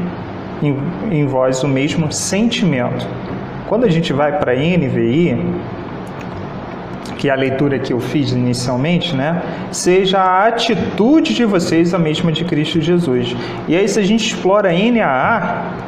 em, 0.62 0.76
em 1.10 1.26
vós 1.26 1.62
o 1.62 1.68
mesmo 1.68 2.12
sentimento. 2.12 3.06
Quando 3.66 3.84
a 3.84 3.90
gente 3.90 4.12
vai 4.12 4.38
para 4.38 4.52
a 4.52 4.54
NVI, 4.54 5.38
que 7.18 7.28
é 7.28 7.32
a 7.32 7.34
leitura 7.34 7.78
que 7.78 7.92
eu 7.92 8.00
fiz 8.00 8.30
inicialmente, 8.30 9.14
né? 9.14 9.42
Seja 9.72 10.18
a 10.18 10.46
atitude 10.46 11.34
de 11.34 11.44
vocês 11.44 11.92
a 11.92 11.98
mesma 11.98 12.30
de 12.30 12.44
Cristo 12.44 12.80
Jesus. 12.80 13.36
E 13.66 13.76
aí, 13.76 13.88
se 13.88 13.98
a 13.98 14.04
gente 14.04 14.24
explora 14.24 14.70
NAA, 14.72 15.87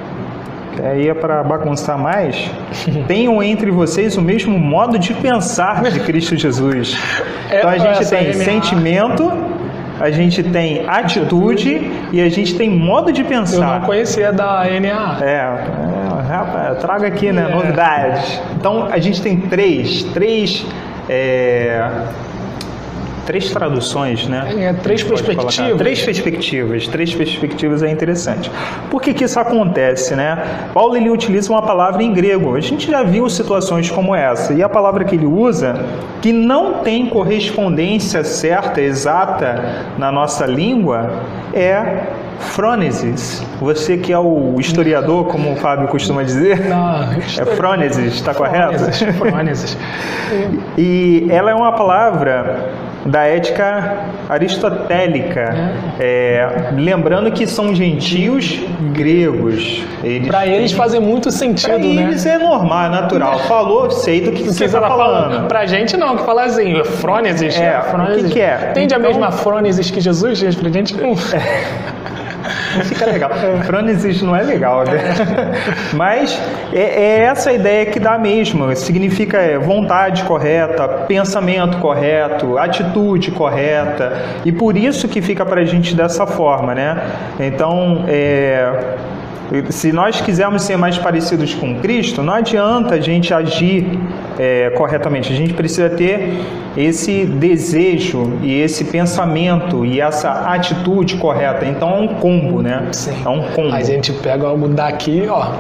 aí 0.85 1.09
é 1.09 1.15
para 1.15 1.43
bagunçar 1.43 1.99
mais, 1.99 2.51
tenham 3.07 3.43
entre 3.43 3.71
vocês 3.71 4.17
o 4.17 4.23
mesmo 4.23 4.59
modo 4.59 4.99
de 4.99 5.15
pensar 5.15 5.83
de 5.83 6.01
Cristo 6.01 6.37
Jesus. 6.37 6.97
Então 7.53 7.69
a 7.69 7.79
gente 7.79 8.09
tem 8.09 8.33
sentimento, 8.33 9.29
a 9.99 10.09
gente 10.09 10.41
tem 10.41 10.89
atitude 10.89 11.91
e 12.13 12.21
a 12.21 12.29
gente 12.29 12.55
tem 12.55 12.71
modo 12.71 13.13
de 13.13 13.23
Eu 13.23 13.27
pensar. 13.27 13.81
não 13.81 13.87
conhecia 13.87 14.33
da 14.33 14.65
NA. 14.81 15.19
É, 15.21 15.27
é, 15.27 16.33
rapaz, 16.33 16.79
traga 16.79 17.09
aqui, 17.09 17.33
né? 17.33 17.49
É. 17.51 17.53
Novidades. 17.53 18.41
Então 18.57 18.87
a 18.89 18.99
gente 18.99 19.21
tem 19.21 19.41
três, 19.41 20.05
três, 20.05 20.65
é, 21.09 21.91
três 23.31 23.49
traduções, 23.49 24.27
né? 24.27 24.53
É, 24.59 24.73
três 24.73 25.05
colocar. 25.05 25.25
perspectivas. 25.25 25.79
Três 25.79 26.03
perspectivas. 26.03 26.89
Três 26.89 27.15
perspectivas 27.15 27.83
é 27.85 27.89
interessante. 27.89 28.51
Por 28.91 29.01
que, 29.01 29.15
que 29.15 29.23
isso 29.23 29.39
acontece, 29.39 30.17
né? 30.17 30.69
Paulo 30.75 30.97
ele 30.97 31.09
utiliza 31.09 31.53
uma 31.53 31.63
palavra 31.63 32.03
em 32.03 32.13
grego. 32.13 32.57
A 32.57 32.61
gente 32.61 32.91
já 32.91 33.05
viu 33.05 33.31
situações 33.31 33.89
como 33.89 34.17
essa. 34.17 34.53
E 34.53 34.65
a 34.65 34.69
palavra 34.69 35.05
que 35.05 35.15
ele 35.15 35.27
usa, 35.27 35.77
que 36.21 36.33
não 36.33 36.83
tem 36.83 37.07
correspondência 37.07 38.25
certa, 38.25 38.81
exata 38.81 39.87
na 39.97 40.11
nossa 40.11 40.45
língua, 40.45 41.23
é 41.55 42.07
frônesis. 42.41 43.47
Você 43.61 43.97
que 43.97 44.13
é 44.13 44.19
o 44.19 44.57
historiador, 44.59 45.27
como 45.27 45.53
o 45.53 45.57
Fábio 45.57 45.87
costuma 45.87 46.25
dizer, 46.25 46.69
Não, 46.69 47.13
é 47.13 47.45
frônesis, 47.55 48.15
está 48.15 48.35
correto? 48.35 48.77
Frônesis, 48.77 49.17
frônesis. 49.17 49.79
E 50.77 51.27
ela 51.29 51.51
é 51.51 51.55
uma 51.55 51.73
palavra 51.73 52.90
da 53.05 53.25
ética 53.25 54.07
aristotélica, 54.29 55.55
É, 55.99 56.71
lembrando 56.77 57.31
que 57.33 57.47
são 57.47 57.75
gentios 57.75 58.59
gregos. 58.93 59.83
Eles 60.05 60.29
Para 60.29 60.47
eles 60.47 60.73
fazer 60.73 61.01
muito 61.01 61.25
pra 61.25 61.33
sentido, 61.33 61.79
né? 61.79 62.03
eles 62.03 62.25
é 62.27 62.39
normal, 62.39 62.87
é 62.87 62.89
natural. 62.91 63.39
Falou, 63.41 63.91
sei 63.91 64.21
do 64.21 64.33
que, 64.33 64.43
que 64.45 64.49
você 64.53 64.65
está 64.67 64.81
tá 64.81 64.89
falando. 64.89 65.31
falando? 65.31 65.49
Pra 65.49 65.67
gente 65.67 65.97
não, 65.97 66.17
que 66.17 66.25
fala 66.25 66.45
assim, 66.45 66.83
frônesis. 66.85 67.57
É, 67.57 67.61
né? 67.61 67.83
frônesis. 67.83 68.23
o 68.23 68.27
que 68.27 68.33
que 68.35 68.41
é? 68.41 68.57
Tende 68.75 68.95
a 68.95 68.99
Então- 68.99 69.11
mesma 69.11 69.31
frônesis 69.31 69.91
que 69.91 70.01
Jesus, 70.01 70.55
pra 70.57 70.71
gente 70.71 70.95
não. 70.97 71.15
Não 72.77 72.85
fica 72.85 73.07
legal. 73.07 73.31
Frônesis 73.65 74.23
não 74.23 74.35
é 74.35 74.43
legal, 74.43 74.85
né? 74.85 75.53
Mas 75.95 76.41
é, 76.73 76.81
é 76.81 77.19
essa 77.21 77.51
a 77.51 77.53
ideia 77.53 77.87
que 77.87 77.99
dá 77.99 78.19
mesmo. 78.19 78.75
Significa 78.77 79.39
é, 79.39 79.59
vontade 79.59 80.25
correta, 80.25 80.87
pensamento 81.07 81.79
correto, 81.79 82.59
atitude 82.59 83.31
correta. 83.31 84.13
E 84.45 84.53
por 84.53 84.77
isso 84.77 85.09
que 85.09 85.21
fica 85.21 85.45
pra 85.45 85.65
gente 85.65 85.95
dessa 85.95 86.27
forma, 86.27 86.75
né? 86.75 87.01
Então, 87.39 88.05
é, 88.09 88.97
se 89.71 89.93
nós 89.93 90.21
quisermos 90.21 90.63
ser 90.63 90.77
mais 90.77 90.97
parecidos 90.97 91.55
com 91.55 91.81
Cristo, 91.81 92.23
não 92.23 92.35
adianta 92.35 92.95
a 92.95 93.01
gente 93.01 93.35
agir 93.35 93.99
é, 94.41 94.71
corretamente. 94.71 95.31
A 95.31 95.37
gente 95.37 95.53
precisa 95.53 95.91
ter 95.91 96.41
esse 96.75 97.27
desejo 97.27 98.39
e 98.43 98.55
esse 98.63 98.85
pensamento 98.85 99.85
e 99.85 100.01
essa 100.01 100.31
atitude 100.47 101.17
correta. 101.17 101.67
Então 101.67 101.91
é 101.91 102.01
um 102.01 102.09
combo, 102.15 102.63
né? 102.63 102.89
Sim. 102.91 103.23
É 103.23 103.29
um 103.29 103.43
combo. 103.53 103.75
A 103.75 103.83
gente 103.83 104.15
pega 104.15 104.47
algo 104.47 104.67
daqui, 104.69 105.27
ó. 105.29 105.53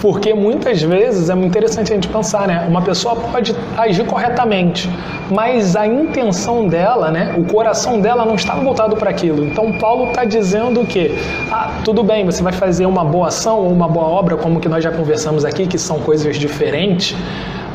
Porque 0.00 0.34
muitas 0.34 0.82
vezes 0.82 1.30
é 1.30 1.34
muito 1.34 1.48
interessante 1.48 1.92
a 1.92 1.94
gente 1.94 2.08
pensar, 2.08 2.48
né? 2.48 2.66
Uma 2.68 2.82
pessoa 2.82 3.14
pode 3.14 3.54
agir 3.76 4.04
corretamente, 4.04 4.90
mas 5.30 5.76
a 5.76 5.86
intenção 5.86 6.66
dela, 6.66 7.10
né? 7.10 7.34
O 7.36 7.44
coração 7.44 8.00
dela 8.00 8.24
não 8.24 8.34
está 8.34 8.54
voltado 8.54 8.96
para 8.96 9.10
aquilo. 9.10 9.44
Então 9.44 9.72
Paulo 9.72 10.08
está 10.08 10.24
dizendo 10.24 10.84
que, 10.84 11.16
ah, 11.50 11.80
tudo 11.84 12.02
bem, 12.02 12.24
você 12.24 12.42
vai 12.42 12.52
fazer 12.52 12.86
uma 12.86 13.04
boa 13.04 13.28
ação 13.28 13.58
ou 13.58 13.72
uma 13.72 13.88
boa 13.88 14.06
obra, 14.06 14.36
como 14.36 14.60
que 14.60 14.68
nós 14.68 14.82
já 14.82 14.90
conversamos 14.90 15.44
aqui, 15.44 15.66
que 15.66 15.78
são 15.78 15.98
coisas 16.00 16.36
diferentes, 16.36 17.16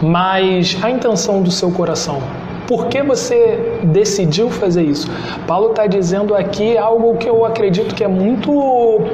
mas 0.04 0.78
a 0.82 0.90
intenção 0.90 1.42
do 1.42 1.50
seu 1.50 1.72
coração. 1.72 2.22
Por 2.68 2.88
que 2.88 3.02
você 3.04 3.80
decidiu 3.84 4.50
fazer 4.50 4.84
isso? 4.84 5.08
Paulo 5.48 5.72
está 5.72 5.86
dizendo 5.86 6.36
aqui 6.36 6.78
algo 6.78 7.18
que 7.18 7.30
eu 7.30 7.46
acredito 7.46 7.94
que 7.94 8.04
é 8.04 8.08
muito 8.08 8.52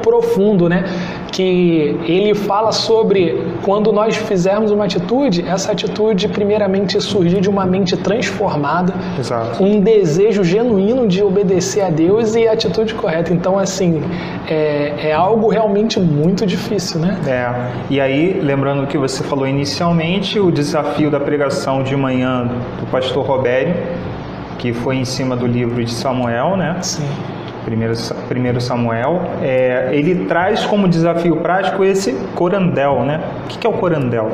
profundo, 0.01 0.69
né? 0.69 0.85
Que 1.31 1.99
ele 2.05 2.33
fala 2.35 2.71
sobre 2.71 3.53
quando 3.63 3.91
nós 3.91 4.15
fizermos 4.15 4.71
uma 4.71 4.85
atitude, 4.85 5.45
essa 5.47 5.71
atitude 5.71 6.27
primeiramente 6.27 6.99
surgir 7.01 7.39
de 7.39 7.49
uma 7.49 7.65
mente 7.65 7.95
transformada, 7.97 8.93
Exato. 9.17 9.63
um 9.63 9.79
desejo 9.79 10.43
genuíno 10.43 11.07
de 11.07 11.23
obedecer 11.23 11.81
a 11.81 11.89
Deus 11.89 12.35
e 12.35 12.47
a 12.47 12.53
atitude 12.53 12.93
correta. 12.93 13.33
Então, 13.33 13.57
assim, 13.57 14.01
é, 14.47 15.09
é 15.09 15.13
algo 15.13 15.49
realmente 15.49 15.99
muito 15.99 16.45
difícil, 16.45 16.99
né? 16.99 17.17
É. 17.27 17.49
E 17.89 18.01
aí, 18.01 18.39
lembrando 18.41 18.83
o 18.83 18.87
que 18.87 18.97
você 18.97 19.23
falou 19.23 19.47
inicialmente, 19.47 20.39
o 20.39 20.51
desafio 20.51 21.09
da 21.09 21.19
pregação 21.19 21.83
de 21.83 21.95
manhã 21.95 22.49
do 22.79 22.85
pastor 22.87 23.25
Robério, 23.39 23.75
que 24.57 24.73
foi 24.73 24.97
em 24.97 25.05
cima 25.05 25.35
do 25.35 25.47
livro 25.47 25.83
de 25.83 25.91
Samuel, 25.91 26.57
né? 26.57 26.77
Sim. 26.81 27.07
Primeiro, 27.69 27.93
primeiro 28.27 28.59
Samuel, 28.59 29.21
é, 29.43 29.89
ele 29.91 30.25
traz 30.25 30.65
como 30.65 30.87
desafio 30.87 31.35
prático 31.35 31.83
esse 31.83 32.13
corandel, 32.33 33.03
né? 33.03 33.21
O 33.45 33.47
que 33.47 33.67
é 33.67 33.69
o 33.69 33.73
corandel? 33.73 34.31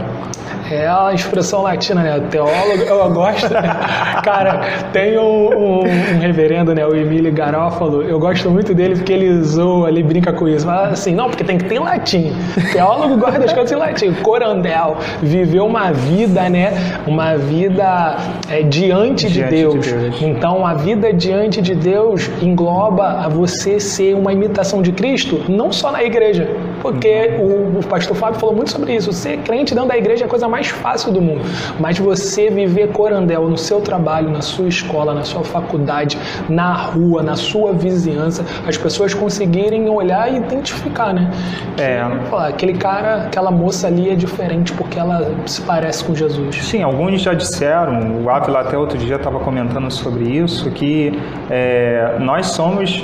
É 0.71 0.87
a 0.87 1.13
expressão 1.13 1.61
latina, 1.61 2.01
né? 2.01 2.19
Teólogo, 2.31 2.83
eu 2.87 3.13
gosto. 3.13 3.49
Cara, 4.23 4.61
tem 4.91 5.17
um, 5.17 5.81
um, 5.81 5.83
reverendo, 6.19 6.73
né? 6.73 6.85
O 6.85 6.95
Emílio 6.95 7.31
Garófalo. 7.31 8.01
Eu 8.01 8.19
gosto 8.19 8.49
muito 8.49 8.73
dele 8.73 8.95
porque 8.95 9.13
ele 9.13 9.43
zoa, 9.43 9.89
ele 9.89 10.01
brinca 10.01 10.33
com 10.33 10.47
isso. 10.47 10.65
Fala 10.65 10.87
assim, 10.87 11.13
não, 11.13 11.29
porque 11.29 11.43
tem 11.43 11.59
que 11.59 11.65
ter 11.65 11.75
em 11.75 11.79
latim. 11.79 12.33
Teólogo 12.71 13.17
gosta 13.17 13.39
das 13.39 13.53
coisas 13.53 13.71
em 13.71 13.75
latim. 13.75 14.13
Corandel 14.23 14.97
viveu 15.21 15.67
uma 15.67 15.91
vida, 15.91 16.49
né? 16.49 16.73
Uma 17.05 17.37
vida 17.37 18.17
é, 18.49 18.63
diante, 18.63 19.27
diante 19.27 19.29
de, 19.29 19.43
Deus. 19.43 19.85
de 19.85 19.93
Deus. 19.93 20.21
Então, 20.21 20.65
a 20.65 20.73
vida 20.73 21.13
diante 21.13 21.61
de 21.61 21.75
Deus 21.75 22.31
engloba 22.41 23.24
a 23.25 23.27
você 23.27 23.79
ser 23.79 24.15
uma 24.15 24.31
imitação 24.31 24.83
de 24.83 24.91
Cristo, 24.91 25.43
não 25.49 25.71
só 25.71 25.91
na 25.91 26.03
igreja. 26.03 26.47
Porque 26.85 27.35
o, 27.39 27.79
o 27.79 27.83
pastor 27.87 28.15
Fábio 28.15 28.39
falou 28.39 28.55
muito 28.55 28.71
sobre 28.71 28.95
isso. 28.95 29.11
Ser 29.11 29.37
crente 29.39 29.73
dentro 29.73 29.89
da 29.89 29.97
igreja 29.97 30.25
é 30.25 30.27
a 30.27 30.29
coisa 30.29 30.47
mais 30.47 30.67
fácil 30.67 31.11
do 31.11 31.19
mundo. 31.19 31.41
Mas 31.79 31.97
você 31.97 32.51
viver 32.51 32.89
corandel 32.89 33.49
no 33.49 33.57
seu 33.57 33.81
trabalho, 33.81 34.29
na 34.29 34.41
sua 34.41 34.67
escola, 34.67 35.11
na 35.11 35.23
sua 35.23 35.43
faculdade, 35.43 36.15
na 36.47 36.73
rua, 36.73 37.23
na 37.23 37.35
sua 37.35 37.73
vizinhança, 37.73 38.45
as 38.67 38.77
pessoas 38.77 39.15
conseguirem 39.15 39.89
olhar 39.89 40.31
e 40.31 40.37
identificar, 40.37 41.11
né? 41.11 41.31
É. 41.79 42.03
Falar, 42.29 42.49
aquele 42.49 42.73
cara, 42.75 43.23
aquela 43.23 43.49
moça 43.49 43.87
ali 43.87 44.11
é 44.11 44.15
diferente 44.15 44.71
porque 44.73 44.99
ela 44.99 45.31
se 45.47 45.61
parece 45.61 46.03
com 46.03 46.13
Jesus. 46.13 46.55
Sim, 46.67 46.83
alguns 46.83 47.19
já 47.19 47.33
disseram, 47.33 48.23
o 48.23 48.29
Ávila 48.29 48.59
até 48.59 48.77
outro 48.77 48.97
dia 48.97 49.15
estava 49.15 49.39
comentando 49.39 49.89
sobre 49.89 50.25
isso, 50.25 50.69
que 50.69 51.19
é, 51.49 52.17
nós 52.19 52.47
somos 52.47 53.03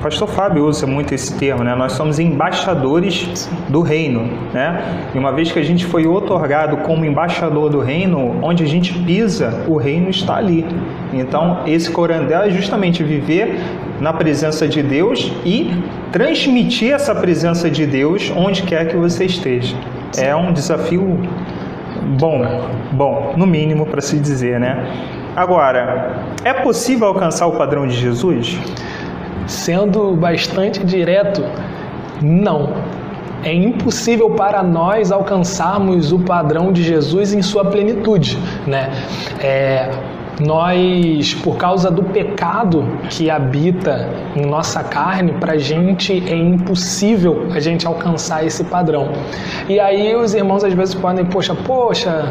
o 0.00 0.02
pastor 0.02 0.28
Fábio 0.28 0.64
usa 0.64 0.86
muito 0.86 1.14
esse 1.14 1.36
termo, 1.38 1.62
né? 1.62 1.74
Nós 1.74 1.92
somos 1.92 2.18
embaixadores 2.18 3.46
do 3.68 3.82
reino, 3.82 4.30
né? 4.50 5.10
E 5.14 5.18
uma 5.18 5.30
vez 5.30 5.52
que 5.52 5.58
a 5.58 5.62
gente 5.62 5.84
foi 5.84 6.06
otorgado 6.06 6.78
como 6.78 7.04
embaixador 7.04 7.68
do 7.68 7.80
reino, 7.80 8.38
onde 8.40 8.64
a 8.64 8.66
gente 8.66 8.94
pisa, 8.94 9.62
o 9.68 9.76
reino 9.76 10.08
está 10.08 10.36
ali. 10.36 10.64
Então, 11.12 11.64
esse 11.66 11.90
corandel 11.90 12.40
é 12.40 12.50
justamente 12.50 13.04
viver 13.04 13.60
na 14.00 14.10
presença 14.14 14.66
de 14.66 14.82
Deus 14.82 15.30
e 15.44 15.70
transmitir 16.10 16.94
essa 16.94 17.14
presença 17.14 17.68
de 17.68 17.84
Deus 17.84 18.32
onde 18.34 18.62
quer 18.62 18.88
que 18.88 18.96
você 18.96 19.26
esteja. 19.26 19.76
É 20.16 20.34
um 20.34 20.50
desafio 20.50 21.20
bom, 22.18 22.42
bom, 22.92 23.34
no 23.36 23.46
mínimo 23.46 23.84
para 23.84 24.00
se 24.00 24.18
dizer, 24.18 24.58
né? 24.58 24.82
Agora, 25.36 26.24
é 26.42 26.54
possível 26.54 27.06
alcançar 27.06 27.46
o 27.46 27.52
padrão 27.52 27.86
de 27.86 27.94
Jesus? 27.94 28.58
Sendo 29.46 30.12
bastante 30.14 30.84
direto, 30.84 31.42
não. 32.22 32.74
É 33.42 33.54
impossível 33.54 34.30
para 34.30 34.62
nós 34.62 35.10
alcançarmos 35.10 36.12
o 36.12 36.18
padrão 36.18 36.70
de 36.70 36.82
Jesus 36.82 37.32
em 37.32 37.40
sua 37.40 37.64
plenitude, 37.64 38.38
né? 38.66 38.90
É, 39.42 39.90
nós, 40.40 41.34
por 41.34 41.56
causa 41.56 41.90
do 41.90 42.02
pecado 42.02 42.84
que 43.08 43.30
habita 43.30 44.08
em 44.34 44.46
nossa 44.46 44.82
carne, 44.82 45.32
para 45.32 45.52
a 45.52 45.58
gente 45.58 46.12
é 46.12 46.36
impossível 46.36 47.48
a 47.52 47.60
gente 47.60 47.86
alcançar 47.86 48.44
esse 48.44 48.64
padrão. 48.64 49.12
E 49.68 49.78
aí 49.78 50.14
os 50.14 50.34
irmãos 50.34 50.64
às 50.64 50.72
vezes 50.72 50.94
podem, 50.94 51.24
poxa, 51.24 51.54
poxa, 51.54 52.24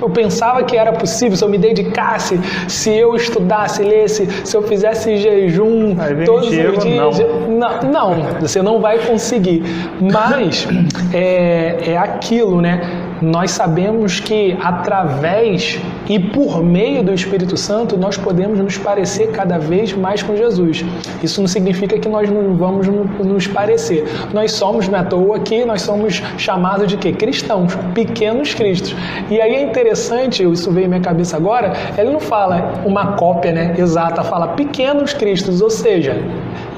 eu 0.00 0.10
pensava 0.10 0.62
que 0.62 0.76
era 0.76 0.92
possível 0.92 1.36
se 1.36 1.44
eu 1.44 1.48
me 1.48 1.58
dedicasse, 1.58 2.40
se 2.68 2.90
eu 2.90 3.14
estudasse, 3.14 3.82
lesse, 3.82 4.26
se 4.44 4.56
eu 4.56 4.62
fizesse 4.62 5.16
jejum 5.16 5.96
todos 6.24 6.48
Diego, 6.48 6.78
os 6.78 6.84
dias. 6.84 7.18
Não. 7.48 7.82
não. 7.82 7.92
não, 7.92 8.40
você 8.40 8.62
não 8.62 8.80
vai 8.80 8.98
conseguir. 8.98 9.62
Mas 10.00 10.66
é, 11.12 11.92
é 11.92 11.98
aquilo, 11.98 12.60
né? 12.60 13.11
Nós 13.22 13.52
sabemos 13.52 14.20
que 14.20 14.56
através 14.60 15.78
e 16.08 16.18
por 16.18 16.62
meio 16.62 17.02
do 17.02 17.14
Espírito 17.14 17.56
Santo 17.56 17.96
nós 17.96 18.16
podemos 18.16 18.58
nos 18.58 18.76
parecer 18.76 19.30
cada 19.30 19.58
vez 19.58 19.92
mais 19.92 20.22
com 20.22 20.36
Jesus. 20.36 20.84
Isso 21.22 21.40
não 21.40 21.48
significa 21.48 21.98
que 21.98 22.08
nós 22.08 22.28
não 22.28 22.54
vamos 22.54 22.86
nos 22.88 23.46
parecer. 23.46 24.04
Nós 24.34 24.52
somos, 24.52 24.88
não 24.88 24.98
é 24.98 25.02
à 25.02 25.04
toa 25.04 25.36
aqui, 25.36 25.64
nós 25.64 25.82
somos 25.82 26.22
chamados 26.36 26.88
de 26.88 26.96
quê? 26.96 27.12
Cristãos, 27.12 27.74
pequenos 27.94 28.54
cristos. 28.54 28.94
E 29.30 29.40
aí 29.40 29.54
é 29.54 29.62
interessante, 29.62 30.42
isso 30.42 30.70
veio 30.70 30.86
em 30.86 30.88
minha 30.88 31.00
cabeça 31.00 31.36
agora, 31.36 31.72
ele 31.96 32.10
não 32.10 32.20
fala 32.20 32.82
uma 32.84 33.12
cópia 33.12 33.52
né, 33.52 33.74
exata, 33.78 34.22
fala 34.22 34.48
pequenos 34.48 35.12
cristos, 35.12 35.60
ou 35.60 35.70
seja, 35.70 36.20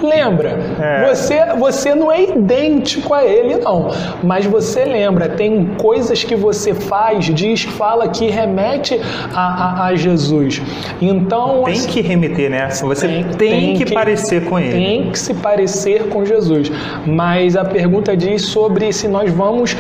lembra, 0.09 0.59
é. 0.81 1.09
você, 1.09 1.45
você 1.59 1.95
não 1.95 2.11
é 2.11 2.23
idêntico 2.23 3.13
a 3.13 3.25
ele, 3.25 3.57
não, 3.57 3.91
mas 4.23 4.47
você 4.47 4.85
lembra, 4.85 5.29
tem 5.29 5.75
coisas 5.79 6.23
que 6.25 6.35
você 6.35 6.75
faz, 6.75 7.27
diz, 7.27 7.65
fala 7.65 8.09
que 8.09 8.27
remete 8.27 9.01
a, 9.33 9.41
a, 9.41 9.87
a 9.87 9.95
Jesus. 9.95 10.63
Então. 11.01 11.63
Tem 11.65 11.75
assim, 11.75 11.89
que 11.89 12.01
remeter, 12.01 12.51
né? 12.51 12.69
Você 12.71 13.07
tem, 13.07 13.25
tem, 13.25 13.35
tem 13.37 13.77
que, 13.77 13.85
que, 13.85 13.95
parecer 13.95 14.45
com 14.45 14.59
ele. 14.59 14.73
Tem 14.73 15.11
que 15.11 15.19
se 15.19 15.35
parecer 15.35 16.09
com 16.09 16.25
Jesus. 16.25 16.71
Mas 17.07 17.57
a 17.57 17.65
pergunta 17.65 18.17
diz 18.17 18.43
sobre 18.43 18.93
se 18.93 19.09
nós 19.09 19.33
vamos 19.33 19.77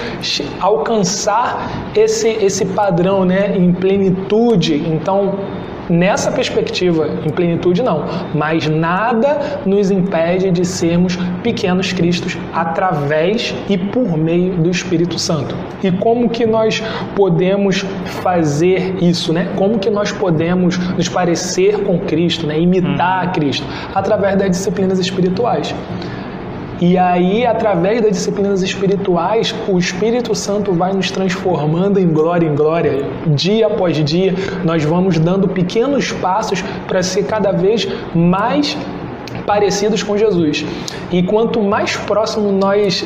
alcançar 0.61 1.91
esse, 1.95 2.29
esse 2.29 2.65
padrão 2.67 3.25
né, 3.25 3.55
em 3.57 3.73
plenitude. 3.73 4.75
Então, 4.75 5.39
Nessa 5.89 6.31
perspectiva, 6.31 7.09
em 7.25 7.31
plenitude, 7.31 7.83
não. 7.83 8.05
Mas 8.35 8.67
nada 8.67 9.61
nos 9.67 9.91
impede 9.91 10.51
de 10.51 10.65
sermos 10.65 11.17
pequenos 11.43 11.93
cristos 11.93 12.39
através 12.53 13.55
e 13.69 13.77
por 13.77 14.17
meio 14.17 14.55
do 14.55 14.71
Espírito 14.71 15.19
Santo. 15.19 15.55
E 15.83 15.91
como 15.93 16.29
que 16.29 16.47
nós 16.47 16.83
podemos 17.15 17.85
fazer 18.23 18.97
isso, 19.03 19.33
né? 19.33 19.49
Como 19.57 19.79
que 19.79 19.91
nós 19.91 20.11
podemos 20.11 20.79
nos 20.79 21.09
parecer 21.09 21.83
com 21.85 21.99
Cristo, 21.99 22.47
né? 22.47 22.59
Imitar 22.59 23.29
hum. 23.29 23.33
Cristo 23.33 23.67
através 23.95 24.37
das 24.37 24.51
disciplinas 24.51 24.99
espirituais. 24.99 25.75
E 26.87 26.99
aí, 26.99 27.47
através 27.47 28.03
das 28.03 28.11
disciplinas 28.11 28.61
espirituais, 28.61 29.55
o 29.67 29.79
Espírito 29.79 30.35
Santo 30.35 30.71
vai 30.75 30.93
nos 30.93 31.11
transformando 31.11 31.99
em 31.99 32.07
glória 32.07 32.47
em 32.47 32.55
glória, 32.55 33.07
dia 33.29 33.69
após 33.69 33.97
dia. 34.05 34.35
Nós 34.63 34.85
vamos 34.85 35.19
dando 35.19 35.49
pequenos 35.49 36.13
passos 36.13 36.63
para 36.87 37.03
ser 37.03 37.25
cada 37.25 37.53
vez 37.53 37.89
mais 38.15 38.77
parecidos 39.47 40.03
com 40.03 40.15
Jesus. 40.19 40.63
E 41.11 41.23
quanto 41.23 41.63
mais 41.63 41.97
próximo 41.97 42.53
nós 42.53 43.03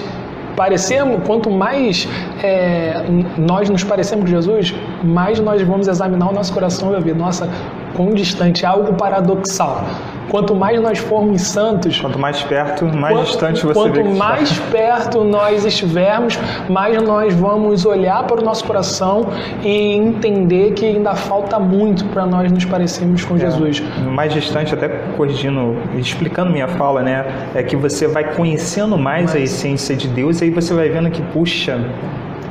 parecemos, 0.57 1.25
quanto 1.25 1.49
mais 1.49 2.09
é, 2.43 3.05
nós 3.37 3.71
nos 3.71 3.85
parecemos 3.85 4.25
com 4.25 4.31
Jesus, 4.33 4.75
mais 5.05 5.39
nós 5.39 5.63
vamos 5.63 5.87
examinar 5.87 6.31
o 6.31 6.35
nosso 6.35 6.53
coração 6.53 6.93
e 6.99 7.01
ver, 7.01 7.15
nossa, 7.15 7.49
quão 7.95 8.11
distante, 8.11 8.65
é 8.65 8.69
algo 8.69 8.95
paradoxal. 8.95 9.85
Quanto 10.31 10.55
mais 10.55 10.81
nós 10.81 10.99
formos 10.99 11.43
santos, 11.43 11.99
quanto 12.01 12.19
mais 12.19 12.43
perto, 12.43 12.85
mais 12.85 13.15
quanto, 13.15 13.27
distante 13.27 13.67
você 13.67 13.73
quanto 13.73 14.05
mais 14.05 14.51
está. 14.51 14.65
perto 14.71 15.25
nós 15.25 15.65
estivermos, 15.65 16.39
mais 16.69 17.01
nós 17.03 17.35
vamos 17.35 17.87
olhar 17.87 18.25
para 18.25 18.41
o 18.41 18.45
nosso 18.45 18.65
coração 18.65 19.29
e 19.63 19.95
entender 19.95 20.73
que 20.73 20.85
ainda 20.85 21.15
falta 21.15 21.59
muito 21.59 22.05
para 22.07 22.27
nós 22.27 22.53
nos 22.53 22.65
parecermos 22.65 23.25
com 23.25 23.37
é, 23.37 23.41
Jesus. 23.41 23.83
Mais 24.05 24.33
distante, 24.33 24.75
até 24.75 24.89
corrigindo, 25.17 25.77
explicando 25.97 26.51
minha 26.51 26.69
fala, 26.69 27.03
né, 27.03 27.25
é 27.55 27.63
que 27.63 27.77
você 27.77 28.07
vai 28.07 28.35
conhecendo 28.35 28.99
mais 28.99 29.27
Mas... 29.27 29.37
a 29.37 29.39
essência 29.39 29.97
de 29.97 30.09
Deus 30.09 30.41
e 30.41 30.45
aí 30.45 30.51
você 30.51 30.75
vai 30.75 30.89
vendo 30.89 31.11
que 31.11 31.23
puxa, 31.23 31.79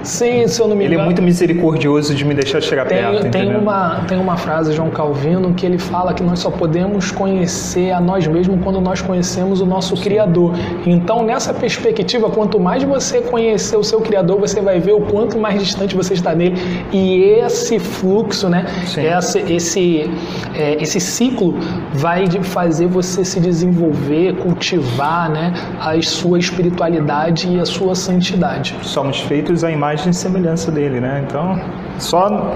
Sim, 0.04 0.48
se 0.48 0.62
eu 0.62 0.68
não 0.68 0.76
me 0.76 0.86
engano. 0.86 0.96
Ele 0.96 1.02
é 1.02 1.06
muito 1.06 1.22
misericordioso 1.22 2.16
de 2.16 2.24
me 2.24 2.34
deixar 2.34 2.62
chegar 2.62 2.86
tem, 2.86 2.98
perto. 2.98 3.32
Tem 3.32 3.56
uma, 3.56 4.02
tem 4.08 4.18
uma 4.18 4.38
frase 4.38 4.72
de 4.72 4.76
João 4.78 4.90
Calvino 4.90 5.54
que 5.54 5.66
ele 5.66 5.78
fala 5.78 6.14
que 6.14 6.24
nós 6.24 6.40
só 6.40 6.50
podemos 6.50 7.12
conhecer 7.12 7.92
a 7.92 8.00
nós 8.00 8.26
mesmos 8.28 8.64
quando 8.64 8.80
nós 8.80 9.02
conhecemos 9.02 9.62
o 9.62 9.66
nosso. 9.66 9.96
Criador. 9.98 10.54
Então, 10.86 11.24
nessa 11.24 11.54
perspectiva, 11.54 12.30
quanto 12.30 12.60
mais 12.60 12.84
você 12.84 13.22
conhecer 13.22 13.76
o 13.78 13.84
seu 13.84 14.00
Criador, 14.02 14.40
você 14.40 14.62
vai 14.62 14.80
ver 14.80 14.94
o 14.94 15.02
quanto 15.02 15.38
mais 15.38 15.62
distante 15.62 15.96
você 15.96 16.14
está 16.14 16.34
dele. 16.34 16.56
E 16.92 17.24
esse 17.42 17.80
fluxo, 17.80 18.50
né? 18.50 18.66
Esse, 18.84 19.40
esse, 19.40 20.12
é, 20.56 20.82
esse 20.82 21.00
ciclo 21.00 21.56
vai 21.94 22.28
fazer 22.44 22.88
você 22.88 23.24
se 23.26 23.40
desenvolver, 23.40 24.36
cultivar 24.36 25.30
né? 25.30 25.54
a 25.80 26.00
sua 26.02 26.40
espiritualidade 26.40 27.50
e 27.50 27.60
a 27.60 27.66
sua 27.66 27.96
santidade. 27.96 28.76
Somos 28.84 29.20
feitos 29.22 29.64
à 29.64 29.72
imagem 29.72 29.97
imagem 29.98 30.12
e 30.12 30.14
semelhança 30.14 30.72
dele, 30.72 31.00
né? 31.00 31.24
Então, 31.28 31.60
só 31.98 32.56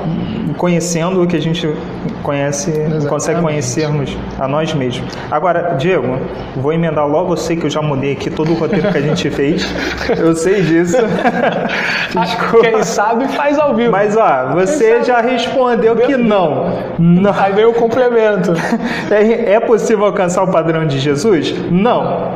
conhecendo 0.57 1.23
o 1.23 1.27
que 1.27 1.35
a 1.35 1.41
gente 1.41 1.67
conhece, 2.21 2.69
Exatamente. 2.69 3.07
consegue 3.07 3.41
conhecermos 3.41 4.17
a 4.39 4.47
nós 4.47 4.73
mesmos. 4.73 5.11
Agora, 5.29 5.75
Diego, 5.75 6.19
vou 6.55 6.71
emendar 6.71 7.07
logo, 7.07 7.33
eu 7.33 7.37
sei 7.37 7.55
que 7.57 7.65
eu 7.65 7.69
já 7.69 7.81
mudei 7.81 8.13
aqui 8.13 8.29
todo 8.29 8.51
o 8.51 8.55
roteiro 8.55 8.91
que 8.91 8.97
a 8.97 9.01
gente 9.01 9.29
fez. 9.31 9.65
Eu 10.17 10.35
sei 10.35 10.61
disso. 10.61 10.97
Desculpa. 12.13 12.69
Quem 12.69 12.83
sabe 12.83 13.27
faz 13.29 13.57
ao 13.57 13.75
vivo. 13.75 13.91
Mas 13.91 14.15
ó, 14.15 14.53
você 14.53 15.03
já 15.03 15.19
respondeu 15.21 15.95
que 15.95 16.15
não. 16.15 16.95
não. 16.99 17.33
Aí 17.33 17.53
veio 17.53 17.71
o 17.71 17.73
complemento. 17.73 18.53
É, 19.11 19.53
é 19.53 19.59
possível 19.59 20.05
alcançar 20.05 20.43
o 20.43 20.51
padrão 20.51 20.85
de 20.85 20.97
Jesus? 20.99 21.53
Não. 21.69 22.31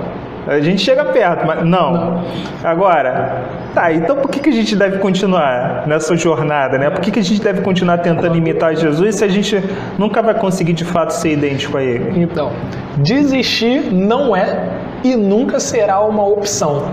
A 0.47 0.59
gente 0.59 0.81
chega 0.81 1.03
perto, 1.05 1.45
mas 1.45 1.65
não. 1.65 1.91
não. 1.91 2.23
Agora, 2.63 3.43
tá, 3.73 3.91
então 3.91 4.15
por 4.17 4.29
que, 4.29 4.39
que 4.39 4.49
a 4.49 4.53
gente 4.53 4.75
deve 4.75 4.99
continuar 4.99 5.83
nessa 5.87 6.15
jornada, 6.15 6.77
né? 6.77 6.89
Por 6.89 7.01
que, 7.01 7.11
que 7.11 7.19
a 7.19 7.23
gente 7.23 7.41
deve 7.41 7.61
continuar 7.61 7.97
tentando 7.99 8.37
imitar 8.37 8.75
Jesus 8.75 9.15
se 9.15 9.23
a 9.23 9.27
gente 9.27 9.61
nunca 9.97 10.21
vai 10.21 10.35
conseguir 10.35 10.73
de 10.73 10.85
fato 10.85 11.11
ser 11.11 11.33
idêntico 11.33 11.77
a 11.77 11.83
ele? 11.83 12.21
Então, 12.21 12.51
desistir 12.97 13.91
não 13.91 14.35
é 14.35 14.69
e 15.03 15.15
nunca 15.15 15.59
será 15.59 15.99
uma 16.01 16.25
opção. 16.25 16.91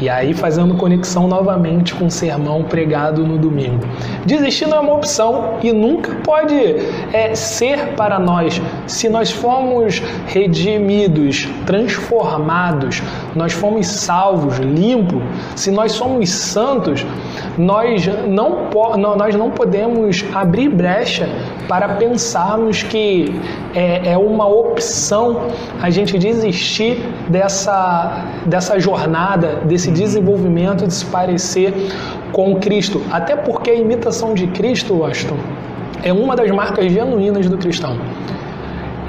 E 0.00 0.08
aí 0.08 0.34
fazendo 0.34 0.74
conexão 0.74 1.28
novamente 1.28 1.94
com 1.94 2.06
o 2.06 2.10
sermão 2.10 2.62
pregado 2.64 3.24
no 3.24 3.38
domingo. 3.38 3.86
Desistir 4.26 4.66
não 4.66 4.78
é 4.78 4.80
uma 4.80 4.94
opção 4.94 5.58
e 5.62 5.72
nunca 5.72 6.14
pode 6.16 6.54
é, 7.12 7.34
ser 7.34 7.94
para 7.94 8.18
nós. 8.18 8.60
Se 8.86 9.08
nós 9.08 9.30
fomos 9.30 10.02
redimidos, 10.26 11.48
transformados, 11.66 13.02
nós 13.34 13.52
fomos 13.52 13.86
salvos, 13.86 14.58
limpos, 14.58 15.22
se 15.54 15.70
nós 15.70 15.92
somos 15.92 16.30
santos, 16.30 17.04
nós 17.56 18.06
não, 18.28 18.70
nós 19.16 19.34
não 19.34 19.50
podemos 19.50 20.24
abrir 20.34 20.68
brecha 20.68 21.28
para 21.68 21.88
pensarmos 21.90 22.82
que 22.82 23.40
é, 23.74 24.12
é 24.12 24.18
uma 24.18 24.46
opção 24.48 25.48
a 25.80 25.90
gente 25.90 26.18
desistir 26.18 26.98
dessa, 27.28 28.24
dessa 28.46 28.78
jornada, 28.78 29.60
desse 29.64 29.90
desenvolvimento 29.90 30.86
de 30.86 30.94
se 30.94 31.06
parecer 31.06 31.72
com 32.32 32.56
Cristo. 32.56 33.00
Até 33.10 33.36
porque 33.36 33.70
a 33.70 33.74
imitação 33.74 34.34
de 34.34 34.46
Cristo, 34.48 35.04
Aston, 35.04 35.38
é 36.02 36.12
uma 36.12 36.34
das 36.36 36.50
marcas 36.50 36.90
genuínas 36.90 37.48
do 37.48 37.56
cristão. 37.56 37.96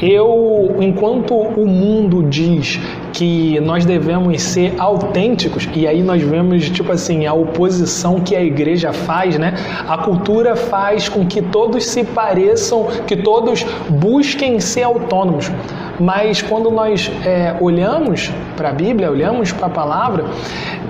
Eu, 0.02 0.76
enquanto 0.80 1.34
o 1.34 1.66
mundo 1.66 2.22
diz 2.24 2.80
que 3.16 3.62
nós 3.62 3.86
devemos 3.86 4.42
ser 4.42 4.74
autênticos, 4.78 5.68
e 5.74 5.88
aí 5.88 6.04
nós 6.04 6.22
vemos, 6.22 6.70
tipo 6.70 6.92
assim, 6.92 7.26
a 7.26 7.34
oposição 7.34 8.20
que 8.20 8.36
a 8.36 8.44
igreja 8.44 8.92
faz, 8.92 9.40
né? 9.40 9.54
A 9.88 9.98
cultura 9.98 10.54
faz 10.58 11.08
com 11.08 11.26
que 11.26 11.42
todos 11.42 11.86
se 11.86 12.04
pareçam, 12.04 12.88
que 13.08 13.16
todos 13.16 13.66
busquem 13.90 14.60
ser 14.60 14.84
autônomos. 14.84 15.50
Mas 15.98 16.42
quando 16.42 16.70
nós 16.70 17.10
é, 17.24 17.56
olhamos 17.62 18.32
para 18.58 18.70
a 18.70 18.74
Bíblia, 18.74 19.10
olhamos 19.10 19.54
para 19.54 19.68
a 19.68 19.70
palavra, 19.70 20.26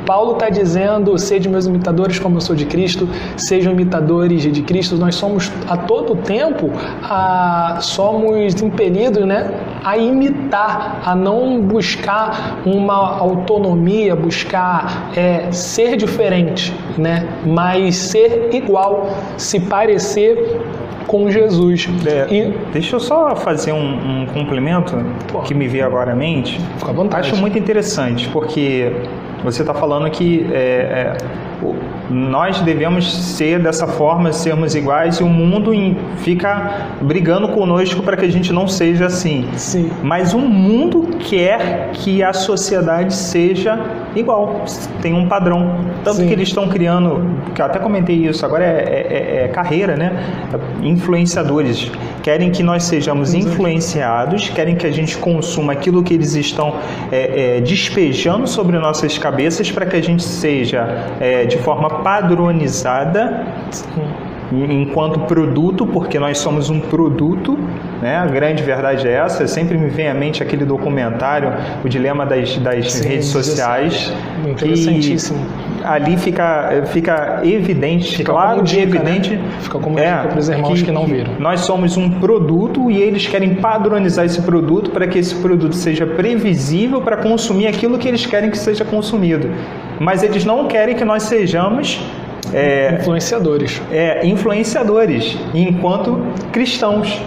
Paulo 0.06 0.34
está 0.34 0.50
dizendo: 0.50 1.18
sede 1.18 1.50
meus 1.50 1.66
imitadores, 1.66 2.20
como 2.20 2.38
eu 2.38 2.42
sou 2.42 2.56
de 2.56 2.66
Cristo, 2.66 3.10
sejam 3.36 3.74
imitadores 3.74 4.44
de 4.44 4.62
Cristo. 4.62 4.96
Nós 4.96 5.16
somos 5.16 5.52
a 5.68 5.78
todo 5.78 6.16
tempo 6.16 6.72
a, 7.04 7.78
somos 7.82 8.62
impelidos 8.62 9.26
né, 9.26 9.52
a 9.84 9.98
imitar, 9.98 11.02
a 11.06 11.16
não 11.16 11.62
buscar 11.62 12.62
uma 12.66 13.18
autonomia, 13.18 14.16
buscar 14.16 15.12
é, 15.16 15.52
ser 15.52 15.98
diferente, 15.98 16.74
né, 16.98 17.28
mas 17.46 17.96
ser 17.96 18.50
igual, 18.54 19.10
se 19.38 19.60
parecer 19.60 20.62
com 21.08 21.30
Jesus. 21.30 21.88
É, 22.06 22.34
e... 22.34 22.54
Deixa 22.74 22.96
eu 22.96 23.00
só 23.00 23.36
fazer 23.36 23.72
um, 23.72 24.22
um 24.22 24.26
complemento 24.28 24.96
Pô. 25.32 25.42
que 25.42 25.54
me 25.54 25.68
veio 25.68 25.86
agora 25.86 26.12
à 26.12 26.16
mente. 26.16 26.60
Fica 26.78 26.92
à 26.92 26.94
vontade. 26.94 27.30
Acho 27.30 27.40
muito 27.40 27.58
interessante, 27.58 28.28
porque 28.30 28.92
você 29.44 29.62
está 29.62 29.74
falando 29.74 30.10
que 30.10 30.46
é, 30.52 31.18
nós 32.10 32.62
devemos 32.62 33.12
ser 33.36 33.60
dessa 33.60 33.88
forma, 33.88 34.32
sermos 34.32 34.76
iguais, 34.76 35.18
e 35.18 35.24
o 35.24 35.28
mundo 35.28 35.72
fica 36.18 36.90
brigando 37.02 37.50
conosco 37.50 38.04
para 38.04 38.16
que 38.16 38.26
a 38.26 38.32
gente 38.32 38.54
não 38.54 38.68
seja 38.68 39.06
assim. 39.06 39.48
Sim. 39.56 39.92
Mas 40.04 40.34
o 40.34 40.40
mundo 40.40 41.18
quer 41.20 41.92
que 41.94 42.24
a 42.24 42.34
sociedade 42.34 43.14
seja 43.14 43.80
igual, 44.16 44.64
tem 45.02 45.14
um 45.14 45.28
padrão. 45.28 45.76
Tanto 46.04 46.18
Sim. 46.18 46.28
que 46.28 46.34
eles 46.34 46.48
estão 46.48 46.68
criando, 46.68 47.40
que 47.54 47.62
eu 47.62 47.66
até 47.66 47.80
comentei 47.80 48.16
isso, 48.16 48.46
agora 48.46 48.64
é, 48.64 48.68
é, 48.68 49.40
é, 49.42 49.44
é 49.46 49.48
carreira, 49.48 49.96
né? 49.96 50.12
Influenciadores. 50.82 51.92
Querem 52.24 52.50
que 52.52 52.64
nós 52.64 52.84
sejamos 52.84 53.34
influenciados, 53.34 54.50
querem 54.50 54.76
que 54.76 54.88
a 54.88 54.92
gente 54.92 55.18
consuma 55.18 55.74
aquilo 55.74 56.02
que 56.02 56.14
eles 56.14 56.34
estão 56.36 56.76
é, 57.12 57.58
é, 57.58 57.62
despejando 57.62 58.48
sobre 58.48 58.78
nossas 58.80 59.18
cabeças 59.18 59.70
para 59.70 59.86
que 59.86 59.96
a 59.96 60.02
gente 60.02 60.24
seja 60.24 60.88
é, 61.20 61.46
de 61.56 61.64
forma 61.64 61.90
padronizada 61.90 63.46
enquanto 64.52 65.22
produto, 65.22 65.88
porque 65.88 66.20
nós 66.20 66.38
somos 66.38 66.70
um 66.70 66.80
produto, 66.80 67.58
né? 68.02 68.18
A 68.18 68.28
grande 68.28 68.62
verdade 68.64 69.08
é 69.08 69.14
essa. 69.14 69.48
Sempre 69.48 69.78
me 69.78 69.90
vem 69.90 70.08
à 70.08 70.14
mente 70.14 70.44
aquele 70.44 70.66
documentário, 70.66 71.52
o 71.84 71.90
dilema 71.90 72.26
das, 72.26 72.58
das 72.58 72.94
Sim, 72.94 73.08
redes 73.08 73.28
sociais, 73.28 74.14
interessantíssimo. 74.48 75.40
Que 75.40 75.75
ali 75.86 76.18
fica 76.18 76.84
fica 76.88 77.42
evidente, 77.44 78.18
fica 78.18 78.32
claro 78.32 78.64
dica, 78.64 78.82
evidente, 78.82 79.36
né? 79.36 79.44
fica 79.62 79.80
como 79.80 80.00
é, 80.00 80.28
para 80.28 80.40
os 80.40 80.50
irmãos 80.50 80.80
que, 80.80 80.86
que 80.86 80.92
não 80.92 81.06
viram. 81.06 81.34
Nós 81.40 81.62
somos 81.62 81.98
um 81.98 82.10
produto 82.20 82.90
e 82.90 83.02
eles 83.02 83.28
querem 83.28 83.56
padronizar 83.56 84.26
esse 84.26 84.42
produto 84.42 84.92
para 84.92 85.08
que 85.08 85.20
esse 85.20 85.36
produto 85.36 85.76
seja 85.76 86.06
previsível 86.06 87.02
para 87.02 87.18
consumir 87.18 87.68
aquilo 87.68 87.98
que 87.98 88.08
eles 88.08 88.26
querem 88.26 88.50
que 88.50 88.58
seja 88.58 88.84
consumido. 88.84 89.50
Mas 90.00 90.24
eles 90.24 90.44
não 90.44 90.68
querem 90.68 90.96
que 90.96 91.06
nós 91.06 91.24
sejamos 91.24 92.02
é, 92.54 92.98
influenciadores. 93.00 93.82
É, 93.92 94.26
influenciadores, 94.26 95.38
enquanto 95.54 96.20
cristãos. 96.52 97.22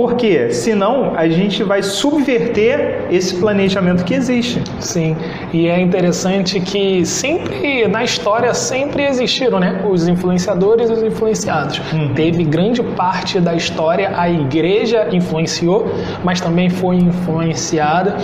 Porque 0.00 0.50
senão 0.50 1.12
a 1.14 1.28
gente 1.28 1.62
vai 1.62 1.82
subverter 1.82 3.04
esse 3.10 3.34
planejamento 3.34 4.02
que 4.02 4.14
existe. 4.14 4.62
Sim, 4.78 5.14
e 5.52 5.68
é 5.68 5.78
interessante 5.78 6.58
que 6.58 7.04
sempre 7.04 7.86
na 7.86 8.02
história 8.02 8.54
sempre 8.54 9.04
existiram, 9.04 9.60
né, 9.60 9.84
os 9.86 10.08
influenciadores 10.08 10.88
e 10.88 10.92
os 10.94 11.02
influenciados. 11.02 11.82
Hum. 11.92 12.14
Teve 12.14 12.44
grande 12.44 12.82
parte 12.82 13.38
da 13.38 13.54
história 13.54 14.10
a 14.16 14.30
igreja 14.30 15.06
influenciou, 15.12 15.92
mas 16.24 16.40
também 16.40 16.70
foi 16.70 16.96
influenciada. 16.96 18.16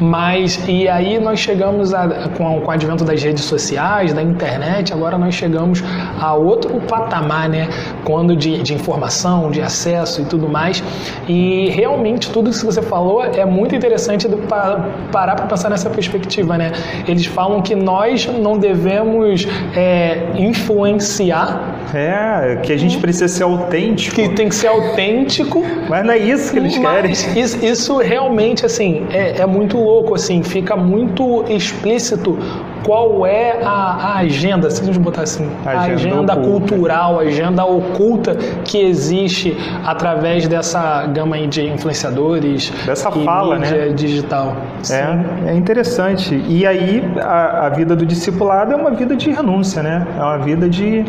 Mas 0.00 0.62
e 0.68 0.88
aí 0.88 1.18
nós 1.18 1.40
chegamos 1.40 1.92
a, 1.92 2.28
com, 2.36 2.60
com 2.60 2.68
o 2.68 2.70
advento 2.70 3.02
das 3.02 3.20
redes 3.20 3.42
sociais, 3.42 4.12
da 4.12 4.22
internet, 4.22 4.92
agora 4.92 5.18
nós 5.18 5.34
chegamos 5.34 5.82
a 6.20 6.32
outro 6.32 6.80
patamar, 6.82 7.48
né, 7.48 7.68
quando 8.04 8.36
de, 8.36 8.62
de 8.62 8.72
informação, 8.72 9.50
de 9.50 9.60
acesso 9.60 10.22
e 10.22 10.24
tudo 10.26 10.48
mais. 10.48 10.80
E 11.28 11.70
realmente 11.70 12.30
tudo 12.30 12.50
isso 12.50 12.60
que 12.60 12.66
você 12.66 12.82
falou 12.82 13.24
é 13.24 13.44
muito 13.44 13.74
interessante 13.74 14.28
do, 14.28 14.36
parar 14.38 15.36
para 15.36 15.46
pensar 15.46 15.70
nessa 15.70 15.88
perspectiva, 15.88 16.58
né? 16.58 16.72
Eles 17.06 17.26
falam 17.26 17.62
que 17.62 17.74
nós 17.74 18.26
não 18.26 18.58
devemos 18.58 19.46
é, 19.74 20.18
influenciar. 20.36 21.74
É, 21.94 22.58
que 22.62 22.72
a 22.72 22.76
gente 22.76 22.98
precisa 22.98 23.28
ser 23.28 23.44
autêntico. 23.44 24.16
Que 24.16 24.28
tem 24.30 24.48
que 24.48 24.54
ser 24.54 24.66
autêntico. 24.66 25.62
Mas 25.88 26.04
não 26.04 26.12
é 26.12 26.18
isso 26.18 26.52
que 26.52 26.58
eles 26.58 26.76
querem. 26.76 27.12
Isso, 27.12 27.64
isso 27.64 27.98
realmente, 27.98 28.66
assim, 28.66 29.06
é, 29.10 29.40
é 29.40 29.46
muito 29.46 29.78
louco, 29.78 30.14
assim, 30.14 30.42
fica 30.42 30.76
muito 30.76 31.44
explícito 31.48 32.38
qual 32.84 33.26
é 33.26 33.62
a, 33.64 33.70
a 33.70 34.18
agenda, 34.18 34.70
se 34.70 34.82
a 34.82 34.84
gente 34.84 34.98
botar 34.98 35.22
assim, 35.22 35.48
a 35.64 35.80
agenda, 35.80 35.94
agenda 35.94 36.36
cultural, 36.36 37.18
agenda 37.18 37.64
oculta 37.64 38.36
que 38.64 38.78
existe 38.78 39.56
através 39.84 40.46
dessa 40.46 41.06
gama 41.14 41.38
de 41.46 41.62
influenciadores. 41.62 42.70
Dessa 42.84 43.10
fala, 43.10 43.58
né? 43.58 43.88
digital. 43.88 44.56
É, 44.90 45.50
é 45.50 45.54
interessante. 45.54 46.34
E 46.48 46.66
aí 46.66 47.02
a, 47.20 47.66
a, 47.66 47.68
vida 47.70 47.94
do 47.96 48.04
discipulado 48.04 48.72
é 48.72 48.76
uma 48.76 48.90
vida 48.90 49.16
de 49.16 49.30
renúncia, 49.30 49.82
né? 49.82 50.06
É 50.18 50.20
uma 50.20 50.38
vida 50.38 50.68
de, 50.68 51.04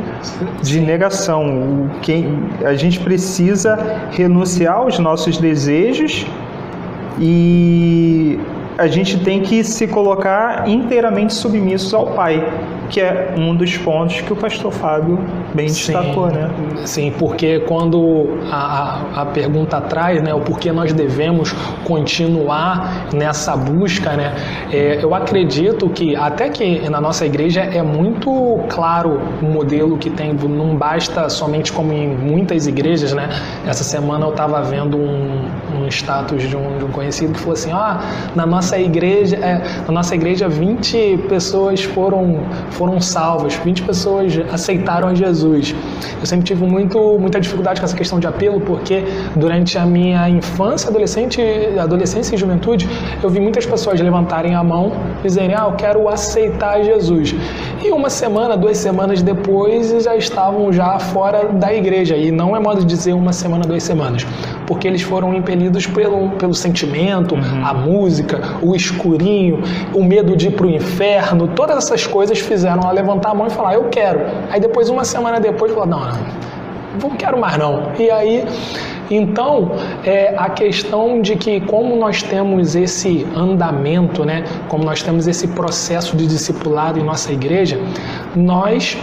de 0.61 0.79
negação. 0.79 1.89
Quem, 2.01 2.39
a 2.63 2.75
gente 2.75 2.99
precisa 2.99 3.77
renunciar 4.11 4.75
aos 4.75 4.99
nossos 4.99 5.37
desejos 5.37 6.25
e 7.19 8.39
a 8.77 8.87
gente 8.87 9.19
tem 9.19 9.41
que 9.41 9.63
se 9.63 9.87
colocar 9.87 10.67
inteiramente 10.67 11.33
submissos 11.33 11.93
ao 11.93 12.07
Pai, 12.07 12.45
que 12.89 13.01
é 13.01 13.33
um 13.37 13.55
dos 13.55 13.77
pontos 13.77 14.21
que 14.21 14.31
o 14.31 14.35
pastor 14.35 14.71
Fábio 14.71 15.19
bem 15.53 15.67
destacou, 15.67 16.29
sim, 16.29 16.35
né? 16.35 16.49
Sim, 16.85 17.13
porque 17.17 17.59
quando 17.61 18.37
a, 18.51 19.01
a 19.15 19.25
pergunta 19.25 19.79
traz, 19.81 20.21
né, 20.21 20.33
o 20.33 20.41
porquê 20.41 20.71
nós 20.71 20.93
devemos 20.93 21.53
continuar 21.83 23.07
nessa 23.13 23.55
busca, 23.55 24.13
né? 24.13 24.35
É, 24.71 24.99
eu 25.01 25.15
acredito 25.15 25.89
que 25.89 26.15
até 26.15 26.49
que 26.49 26.87
na 26.89 26.99
nossa 27.01 27.25
igreja 27.25 27.61
é 27.61 27.81
muito 27.81 28.59
claro 28.69 29.21
o 29.41 29.45
modelo 29.45 29.97
que 29.97 30.09
tem, 30.09 30.33
não 30.33 30.75
basta 30.75 31.29
somente 31.29 31.71
como 31.71 31.91
em 31.93 32.07
muitas 32.09 32.67
igrejas, 32.67 33.13
né? 33.13 33.29
Essa 33.65 33.83
semana 33.83 34.25
eu 34.25 34.31
estava 34.31 34.61
vendo 34.61 34.97
um, 34.97 35.45
um 35.75 35.87
status 35.87 36.43
de 36.43 36.55
um, 36.55 36.77
de 36.77 36.85
um 36.85 36.89
conhecido 36.89 37.33
que 37.33 37.39
falou 37.39 37.53
assim, 37.53 37.71
ah, 37.71 37.99
na 38.35 38.45
nossa 38.45 38.65
nossa 38.65 38.79
igreja, 38.79 39.35
é, 39.37 39.61
na 39.85 39.93
nossa 39.93 40.15
igreja 40.15 40.49
20 40.49 41.25
pessoas 41.29 41.83
foram, 41.83 42.39
foram 42.75 42.99
salvas, 42.99 43.55
20 43.55 43.83
pessoas 43.83 44.33
aceitaram 44.51 45.07
a 45.07 45.13
Jesus. 45.13 45.73
Eu 46.19 46.25
sempre 46.25 46.45
tive 46.45 46.65
muito, 46.65 47.17
muita 47.17 47.39
dificuldade 47.39 47.79
com 47.79 47.85
essa 47.85 47.95
questão 47.95 48.19
de 48.19 48.27
apelo, 48.27 48.59
porque 48.61 49.03
durante 49.35 49.77
a 49.77 49.85
minha 49.85 50.29
infância, 50.29 50.89
adolescente, 50.89 51.41
adolescência 51.79 52.35
e 52.35 52.38
juventude, 52.38 52.88
eu 53.23 53.29
vi 53.29 53.39
muitas 53.39 53.65
pessoas 53.65 53.99
levantarem 53.99 54.55
a 54.55 54.63
mão 54.63 54.91
dizerem, 55.23 55.55
ah, 55.55 55.65
eu 55.69 55.73
quero 55.73 56.07
aceitar 56.09 56.83
Jesus. 56.83 57.33
E 57.85 57.91
uma 57.91 58.09
semana, 58.09 58.57
duas 58.57 58.79
semanas 58.79 59.21
depois, 59.21 60.03
já 60.03 60.15
estavam 60.15 60.73
já 60.73 60.97
fora 60.97 61.49
da 61.49 61.71
igreja. 61.71 62.17
E 62.17 62.31
não 62.31 62.55
é 62.55 62.59
modo 62.59 62.79
de 62.79 62.85
dizer 62.87 63.13
uma 63.13 63.31
semana, 63.31 63.63
duas 63.63 63.83
semanas, 63.83 64.25
porque 64.65 64.87
eles 64.87 65.03
foram 65.03 65.35
impelidos 65.35 65.85
pelo, 65.85 66.31
pelo 66.31 66.55
sentimento, 66.55 67.35
uhum. 67.35 67.63
a 67.63 67.75
música, 67.75 68.41
o 68.59 68.75
escurinho, 68.75 69.61
o 69.93 70.03
medo 70.03 70.35
de 70.35 70.47
ir 70.47 70.51
para 70.53 70.65
o 70.65 70.71
inferno, 70.71 71.47
todas 71.49 71.77
essas 71.77 72.07
coisas 72.07 72.39
fizeram 72.39 72.81
ela 72.81 72.91
levantar 72.91 73.29
a 73.29 73.33
mão 73.35 73.45
e 73.45 73.51
falar, 73.51 73.75
eu 73.75 73.83
quero. 73.83 74.21
Aí 74.49 74.59
depois, 74.59 74.89
uma 74.89 75.05
semana 75.05 75.39
depois, 75.39 75.71
falou, 75.71 75.85
não, 75.85 75.99
não, 75.99 76.17
não 77.01 77.12
quero 77.12 77.39
mais 77.39 77.58
não. 77.58 77.91
E 77.97 78.10
aí, 78.10 78.43
então, 79.10 79.71
é, 80.03 80.34
a 80.38 80.49
questão 80.49 81.21
de 81.21 81.36
que 81.36 81.62
como 81.62 81.95
nós 81.95 82.23
temos 82.23 82.75
esse 82.75 83.25
andamento, 83.36 84.25
né, 84.25 84.43
como 84.67 84.84
nós 84.84 85.01
temos 85.03 85.27
esse 85.27 85.47
processo 85.49 86.15
de 86.17 86.25
discipulado 86.25 86.99
em 86.99 87.03
nossa 87.03 87.31
igreja, 87.31 87.79
nós 88.36 88.97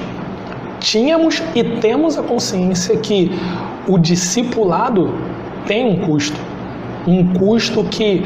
tínhamos 0.80 1.42
e 1.54 1.62
temos 1.80 2.18
a 2.18 2.22
consciência 2.22 2.96
que 2.96 3.30
o 3.88 3.98
discipulado 3.98 5.14
tem 5.66 5.86
um 5.86 6.06
custo. 6.06 6.38
Um 7.06 7.32
custo 7.34 7.84
que 7.84 8.24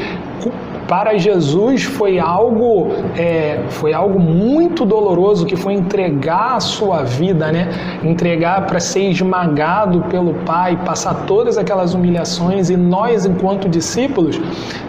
para 0.89 1.19
Jesus 1.19 1.85
foi 1.85 2.19
algo 2.19 2.89
é, 3.17 3.65
foi 3.71 3.93
algo 3.93 4.19
muito 4.19 4.85
doloroso 4.85 5.45
que 5.45 5.57
foi 5.57 5.75
entregar 5.75 6.57
a 6.57 6.61
sua 6.61 7.03
vida, 7.03 7.51
né? 7.51 7.69
Entregar 8.05 8.67
para 8.67 8.79
ser 8.79 9.11
esmagado 9.11 10.03
pelo 10.03 10.35
Pai, 10.45 10.79
passar 10.85 11.27
todas 11.27 11.59
aquelas 11.59 11.95
humilhações 11.95 12.71
e 12.71 12.77
nós 12.77 13.27
enquanto 13.27 13.69
discípulos 13.69 14.41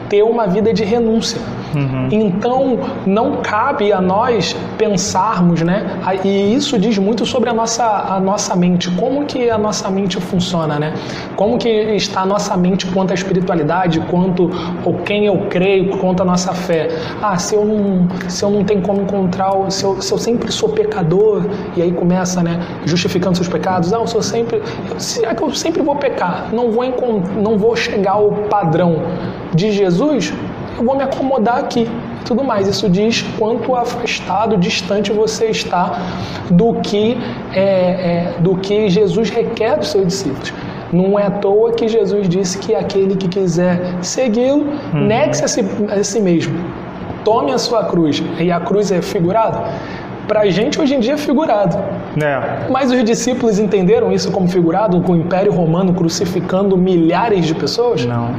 ter 0.09 0.23
uma 0.23 0.47
vida 0.47 0.73
de 0.73 0.83
renúncia. 0.83 1.39
Uhum. 1.75 2.07
Então, 2.11 2.79
não 3.05 3.37
cabe 3.37 3.91
a 3.91 4.01
nós 4.01 4.55
pensarmos, 4.77 5.61
né? 5.61 5.99
E 6.23 6.53
isso 6.53 6.77
diz 6.77 6.97
muito 6.97 7.25
sobre 7.25 7.49
a 7.49 7.53
nossa, 7.53 7.85
a 7.85 8.19
nossa 8.19 8.55
mente, 8.55 8.89
como 8.91 9.25
que 9.25 9.49
a 9.49 9.57
nossa 9.57 9.89
mente 9.89 10.19
funciona, 10.19 10.79
né? 10.79 10.93
Como 11.35 11.57
que 11.57 11.69
está 11.69 12.21
a 12.21 12.25
nossa 12.25 12.55
mente 12.57 12.85
quanto 12.87 13.11
à 13.11 13.13
espiritualidade, 13.13 13.99
quanto 14.01 14.49
ou 14.83 14.95
quem 14.99 15.25
eu 15.25 15.47
creio, 15.49 15.97
quanto 15.97 16.23
à 16.23 16.25
nossa 16.25 16.53
fé. 16.53 16.89
Ah, 17.21 17.37
se 17.37 17.55
eu 17.55 17.65
não, 17.65 18.07
se 18.29 18.43
eu 18.43 18.49
não 18.49 18.63
tenho 18.63 18.81
como 18.81 19.01
encontrar, 19.01 19.51
se 19.69 19.83
eu, 19.83 20.01
se 20.01 20.11
eu 20.11 20.17
sempre 20.17 20.51
sou 20.51 20.69
pecador, 20.69 21.45
e 21.75 21.81
aí 21.81 21.91
começa, 21.91 22.41
né, 22.41 22.59
justificando 22.85 23.35
seus 23.35 23.47
pecados. 23.47 23.93
Ah, 23.93 23.97
eu 23.97 24.07
sou 24.07 24.21
sempre, 24.21 24.61
se 24.97 25.25
é 25.25 25.33
que 25.33 25.43
eu 25.43 25.53
sempre 25.53 25.81
vou 25.81 25.95
pecar, 25.95 26.49
não 26.53 26.71
vou 26.71 26.87
não 27.35 27.57
vou 27.57 27.75
chegar 27.75 28.13
ao 28.13 28.31
padrão 28.49 29.01
de 29.53 29.71
Jesus, 29.71 30.33
eu 30.77 30.83
vou 30.83 30.95
me 30.95 31.03
acomodar 31.03 31.57
aqui 31.57 31.89
tudo 32.27 32.43
mais. 32.43 32.67
Isso 32.67 32.89
diz 32.89 33.23
quanto 33.39 33.75
afastado, 33.75 34.57
distante 34.57 35.11
você 35.11 35.45
está 35.47 35.99
do 36.51 36.73
que, 36.75 37.17
é, 37.53 37.61
é, 37.61 38.33
do 38.39 38.57
que 38.57 38.89
Jesus 38.89 39.29
requer 39.29 39.77
dos 39.77 39.89
seus 39.89 40.07
discípulos. 40.07 40.53
Não 40.91 41.17
é 41.19 41.25
à 41.25 41.31
toa 41.31 41.71
que 41.73 41.87
Jesus 41.87 42.29
disse 42.29 42.57
que 42.57 42.75
aquele 42.75 43.15
que 43.15 43.27
quiser 43.27 43.95
segui-lo, 44.01 44.67
uhum. 44.93 45.05
negue-se 45.05 45.43
a, 45.43 45.47
si, 45.47 45.65
a 45.89 46.03
si 46.03 46.19
mesmo. 46.19 46.57
Tome 47.23 47.51
a 47.51 47.57
sua 47.57 47.85
cruz. 47.85 48.23
E 48.39 48.51
a 48.51 48.59
cruz 48.59 48.91
é 48.91 49.01
figurada? 49.01 49.65
Para 50.27 50.41
a 50.41 50.49
gente, 50.49 50.79
hoje 50.79 50.95
em 50.95 50.99
dia, 50.99 51.13
é 51.13 51.17
figurado. 51.17 51.77
É. 52.21 52.69
Mas 52.69 52.91
os 52.91 53.03
discípulos 53.03 53.59
entenderam 53.59 54.11
isso 54.11 54.31
como 54.31 54.47
figurado, 54.47 54.99
com 55.01 55.13
o 55.13 55.15
Império 55.15 55.51
Romano 55.51 55.93
crucificando 55.93 56.77
milhares 56.77 57.45
de 57.45 57.55
pessoas? 57.55 58.05
Não. 58.05 58.31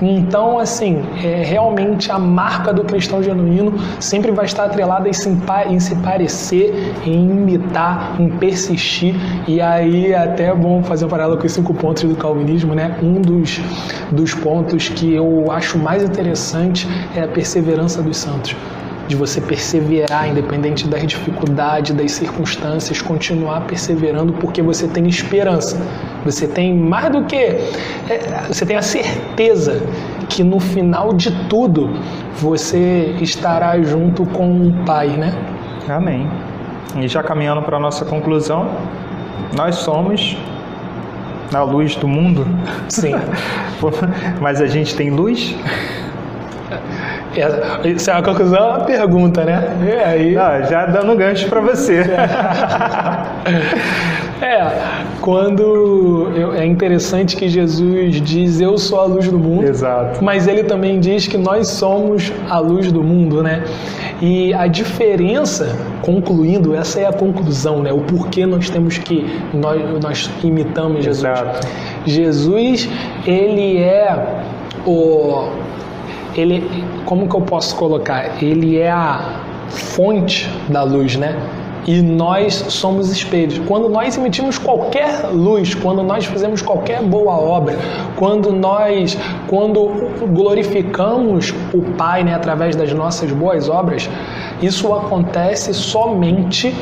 Então, 0.00 0.58
assim, 0.58 1.02
é, 1.22 1.42
realmente 1.42 2.10
a 2.10 2.18
marca 2.18 2.72
do 2.72 2.84
cristão 2.84 3.22
genuíno 3.22 3.74
sempre 4.00 4.30
vai 4.30 4.44
estar 4.44 4.64
atrelada 4.64 5.08
em 5.08 5.12
se, 5.12 5.28
em 5.68 5.80
se 5.80 5.94
parecer, 5.96 6.94
em 7.04 7.30
imitar, 7.30 8.20
em 8.20 8.28
persistir. 8.28 9.14
E 9.46 9.60
aí, 9.60 10.14
até 10.14 10.46
é 10.46 10.54
bom 10.54 10.82
fazer 10.82 11.04
um 11.04 11.08
paralelo 11.08 11.38
com 11.38 11.46
os 11.46 11.52
cinco 11.52 11.74
pontos 11.74 12.02
do 12.04 12.16
calvinismo, 12.16 12.74
né? 12.74 12.96
Um 13.02 13.20
dos, 13.20 13.60
dos 14.10 14.34
pontos 14.34 14.88
que 14.88 15.12
eu 15.12 15.50
acho 15.50 15.78
mais 15.78 16.02
interessante 16.02 16.88
é 17.14 17.22
a 17.22 17.28
perseverança 17.28 18.02
dos 18.02 18.16
santos 18.16 18.56
de 19.12 19.16
você 19.16 19.42
perseverar, 19.42 20.30
independente 20.30 20.88
das 20.88 21.06
dificuldades, 21.06 21.94
das 21.94 22.12
circunstâncias, 22.12 23.02
continuar 23.02 23.60
perseverando 23.66 24.32
porque 24.32 24.62
você 24.62 24.88
tem 24.88 25.06
esperança. 25.06 25.78
Você 26.24 26.48
tem 26.48 26.74
mais 26.74 27.12
do 27.12 27.24
que. 27.24 27.36
É, 27.36 28.46
você 28.48 28.64
tem 28.64 28.76
a 28.76 28.82
certeza 28.82 29.82
que 30.30 30.42
no 30.42 30.58
final 30.58 31.12
de 31.12 31.30
tudo 31.46 31.90
você 32.36 33.14
estará 33.20 33.78
junto 33.82 34.24
com 34.24 34.68
o 34.68 34.84
Pai, 34.86 35.08
né? 35.08 35.34
Amém. 35.86 36.26
E 36.96 37.06
já 37.06 37.22
caminhando 37.22 37.60
para 37.60 37.76
a 37.76 37.80
nossa 37.80 38.06
conclusão, 38.06 38.70
nós 39.54 39.74
somos 39.74 40.38
a 41.52 41.62
luz 41.62 41.96
do 41.96 42.08
mundo. 42.08 42.46
Sim. 42.88 43.12
Mas 44.40 44.62
a 44.62 44.66
gente 44.66 44.96
tem 44.96 45.10
luz? 45.10 45.54
Isso 47.84 48.10
é 48.10 48.14
uma 48.14 48.22
conclusão, 48.22 48.58
é 48.58 48.68
uma 48.68 48.80
pergunta, 48.84 49.44
né? 49.44 49.76
E 49.82 49.92
aí... 50.04 50.32
Não, 50.32 50.64
já 50.68 50.86
dando 50.86 51.16
gancho 51.16 51.48
para 51.48 51.60
você. 51.60 52.00
é, 54.42 54.66
quando 55.20 56.32
eu, 56.34 56.52
é 56.54 56.66
interessante 56.66 57.36
que 57.36 57.48
Jesus 57.48 58.20
diz 58.20 58.60
eu 58.60 58.76
sou 58.76 59.00
a 59.00 59.04
luz 59.04 59.28
do 59.28 59.38
mundo, 59.38 59.64
Exato. 59.64 60.22
mas 60.22 60.46
ele 60.46 60.64
também 60.64 60.98
diz 61.00 61.26
que 61.26 61.38
nós 61.38 61.68
somos 61.68 62.32
a 62.48 62.58
luz 62.58 62.90
do 62.90 63.02
mundo, 63.02 63.42
né? 63.42 63.64
E 64.20 64.54
a 64.54 64.66
diferença, 64.66 65.76
concluindo, 66.00 66.74
essa 66.74 67.00
é 67.00 67.06
a 67.06 67.12
conclusão, 67.12 67.82
né? 67.82 67.92
O 67.92 68.00
porquê 68.00 68.46
nós 68.46 68.70
temos 68.70 68.98
que 68.98 69.40
nós, 69.52 69.80
nós 70.02 70.30
imitamos 70.44 71.04
Jesus. 71.04 71.24
Exato. 71.24 71.66
Jesus, 72.06 72.88
ele 73.26 73.78
é 73.78 74.44
o 74.86 75.61
ele, 76.36 76.84
como 77.04 77.28
que 77.28 77.34
eu 77.34 77.40
posso 77.40 77.76
colocar? 77.76 78.42
Ele 78.42 78.78
é 78.78 78.90
a 78.90 79.40
fonte 79.68 80.48
da 80.68 80.82
luz, 80.82 81.16
né? 81.16 81.36
E 81.86 82.00
nós 82.00 82.54
somos 82.68 83.10
espelhos. 83.10 83.58
Quando 83.66 83.88
nós 83.88 84.16
emitimos 84.16 84.56
qualquer 84.56 85.26
luz, 85.32 85.74
quando 85.74 86.02
nós 86.02 86.24
fazemos 86.24 86.62
qualquer 86.62 87.02
boa 87.02 87.34
obra, 87.34 87.76
quando 88.16 88.52
nós, 88.52 89.18
quando 89.48 89.88
glorificamos 90.32 91.52
o 91.74 91.82
Pai, 91.96 92.22
né, 92.22 92.34
através 92.34 92.76
das 92.76 92.92
nossas 92.92 93.32
boas 93.32 93.68
obras, 93.68 94.08
isso 94.62 94.94
acontece 94.94 95.74
somente 95.74 96.72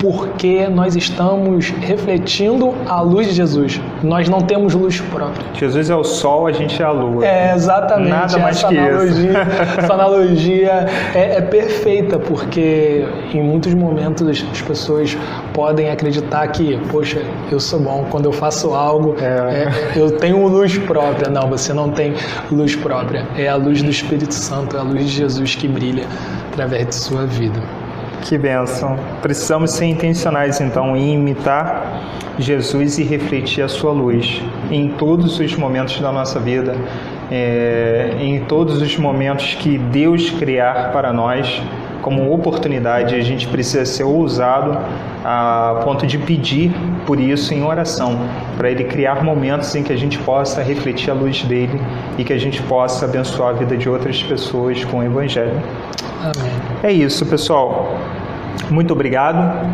porque 0.00 0.66
nós 0.66 0.96
estamos 0.96 1.68
refletindo 1.68 2.74
a 2.88 3.02
luz 3.02 3.26
de 3.28 3.34
Jesus. 3.34 3.78
Nós 4.02 4.30
não 4.30 4.40
temos 4.40 4.74
luz 4.74 4.98
própria. 4.98 5.44
Jesus 5.54 5.90
é 5.90 5.94
o 5.94 6.02
sol, 6.02 6.46
a 6.46 6.52
gente 6.52 6.80
é 6.80 6.84
a 6.86 6.90
lua. 6.90 7.24
É, 7.24 7.54
exatamente. 7.54 8.08
Nada 8.08 8.38
mais 8.38 8.56
essa 8.56 8.68
que 8.68 8.78
analogia, 8.78 9.30
isso. 9.30 9.38
essa 9.78 9.92
analogia 9.92 10.86
é, 11.14 11.36
é, 11.36 11.40
perfeita, 11.42 12.18
porque 12.18 13.06
em 13.34 13.42
muitos 13.42 13.74
momentos 13.74 14.26
as 14.26 14.62
pessoas 14.62 15.16
podem 15.52 15.90
acreditar 15.90 16.48
que, 16.48 16.78
poxa, 16.90 17.22
eu 17.52 17.60
sou 17.60 17.78
bom, 17.78 18.06
quando 18.10 18.24
eu 18.24 18.32
faço 18.32 18.72
algo, 18.72 19.16
é. 19.20 19.64
É, 19.64 19.98
eu 20.00 20.12
tenho 20.12 20.46
luz 20.46 20.78
própria. 20.78 21.28
Não, 21.28 21.46
você 21.46 21.74
não 21.74 21.90
tem 21.90 22.14
luz 22.50 22.74
própria. 22.74 23.26
É 23.36 23.48
a 23.48 23.56
luz 23.56 23.82
do 23.82 23.90
Espírito 23.90 24.32
Santo, 24.32 24.78
é 24.78 24.80
a 24.80 24.82
luz 24.82 25.04
de 25.04 25.10
Jesus 25.10 25.54
que 25.54 25.68
brilha 25.68 26.06
através 26.50 26.86
de 26.86 26.94
sua 26.94 27.26
vida. 27.26 27.60
Que 28.22 28.36
bênção. 28.36 28.98
Precisamos 29.22 29.72
ser 29.72 29.86
intencionais 29.86 30.60
então 30.60 30.96
em 30.96 31.14
imitar 31.14 32.00
Jesus 32.38 32.98
e 32.98 33.02
refletir 33.02 33.62
a 33.62 33.68
sua 33.68 33.92
luz 33.92 34.42
em 34.70 34.88
todos 34.90 35.38
os 35.40 35.54
momentos 35.56 36.00
da 36.00 36.12
nossa 36.12 36.38
vida, 36.38 36.76
é, 37.30 38.14
em 38.20 38.40
todos 38.44 38.80
os 38.80 38.96
momentos 38.96 39.54
que 39.54 39.78
Deus 39.78 40.30
criar 40.30 40.92
para 40.92 41.12
nós 41.12 41.60
como 42.02 42.32
oportunidade, 42.32 43.14
a 43.14 43.20
gente 43.20 43.46
precisa 43.46 43.84
ser 43.84 44.04
ousado 44.04 44.78
a 45.24 45.82
ponto 45.84 46.06
de 46.06 46.16
pedir 46.16 46.72
por 47.06 47.20
isso 47.20 47.52
em 47.52 47.62
oração, 47.62 48.18
para 48.56 48.70
Ele 48.70 48.84
criar 48.84 49.22
momentos 49.22 49.74
em 49.74 49.82
que 49.82 49.92
a 49.92 49.96
gente 49.96 50.18
possa 50.18 50.62
refletir 50.62 51.10
a 51.10 51.14
luz 51.14 51.42
dele 51.42 51.78
e 52.16 52.24
que 52.24 52.32
a 52.32 52.38
gente 52.38 52.62
possa 52.62 53.04
abençoar 53.04 53.50
a 53.50 53.52
vida 53.52 53.76
de 53.76 53.88
outras 53.88 54.22
pessoas 54.22 54.82
com 54.84 54.98
o 54.98 55.02
Evangelho. 55.02 55.60
É 56.82 56.92
isso, 56.92 57.24
pessoal. 57.26 57.98
Muito 58.70 58.92
obrigado 58.92 59.66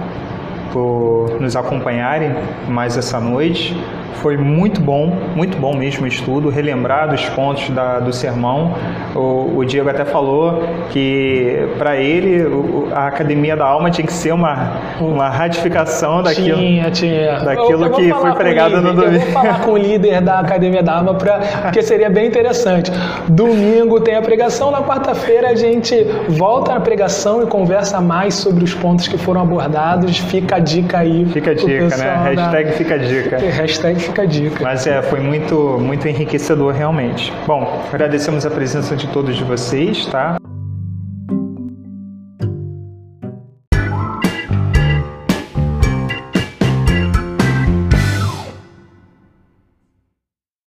por 0.72 1.40
nos 1.40 1.56
acompanharem 1.56 2.34
mais 2.68 2.96
essa 2.96 3.20
noite. 3.20 3.76
Foi 4.14 4.36
muito 4.36 4.80
bom, 4.80 5.16
muito 5.34 5.56
bom 5.58 5.74
mesmo 5.74 6.04
o 6.04 6.08
estudo, 6.08 6.48
relembrar 6.48 7.08
dos 7.08 7.28
pontos 7.30 7.68
da, 7.70 7.98
do 7.98 8.12
sermão. 8.12 8.74
O, 9.14 9.58
o 9.58 9.64
Diego 9.64 9.88
até 9.88 10.04
falou 10.04 10.62
que 10.90 11.68
para 11.78 11.96
ele 11.96 12.42
o, 12.44 12.88
a 12.92 13.06
Academia 13.06 13.56
da 13.56 13.66
Alma 13.66 13.90
tinha 13.90 14.06
que 14.06 14.12
ser 14.12 14.32
uma, 14.32 14.72
uma 15.00 15.28
ratificação 15.28 16.22
daquilo, 16.22 16.58
tinha, 16.58 16.90
tinha. 16.90 17.40
daquilo 17.40 17.84
eu, 17.84 17.88
eu 17.88 17.90
que 17.90 18.12
foi 18.12 18.32
pregado 18.32 18.80
no 18.80 18.92
domingo. 18.92 19.14
Eu 19.14 19.20
vou 19.20 19.30
falar 19.32 19.60
com 19.60 19.72
o 19.72 19.76
líder 19.76 20.20
da 20.20 20.40
Academia 20.40 20.82
da 20.82 20.96
Alma, 20.96 21.14
pra, 21.14 21.38
porque 21.62 21.82
seria 21.82 22.10
bem 22.10 22.26
interessante. 22.26 22.90
Domingo 23.28 24.00
tem 24.00 24.16
a 24.16 24.22
pregação, 24.22 24.70
na 24.70 24.82
quarta-feira 24.82 25.50
a 25.50 25.54
gente 25.54 26.04
volta 26.28 26.74
na 26.74 26.80
pregação 26.80 27.42
e 27.42 27.46
conversa 27.46 28.00
mais 28.00 28.34
sobre 28.34 28.64
os 28.64 28.74
pontos 28.74 29.08
que 29.08 29.18
foram 29.18 29.40
abordados. 29.42 30.18
Fica 30.18 30.56
a 30.56 30.58
dica 30.58 30.98
aí. 30.98 31.26
Fica 31.26 31.50
a 31.50 31.54
dica, 31.54 31.96
né? 31.96 32.34
Hashtag 32.34 32.72
fica 32.72 32.94
a 32.94 32.98
dica. 32.98 33.36
Hashtag 33.38 33.95
fica 33.98 34.22
a 34.22 34.26
dica. 34.26 34.62
Mas 34.62 34.86
é, 34.86 35.02
foi 35.02 35.20
muito, 35.20 35.78
muito 35.78 36.06
enriquecedor 36.08 36.74
realmente. 36.74 37.32
Bom, 37.46 37.84
agradecemos 37.92 38.46
a 38.46 38.50
presença 38.50 38.96
de 38.96 39.06
todos 39.08 39.38
vocês, 39.40 40.06
tá? 40.06 40.36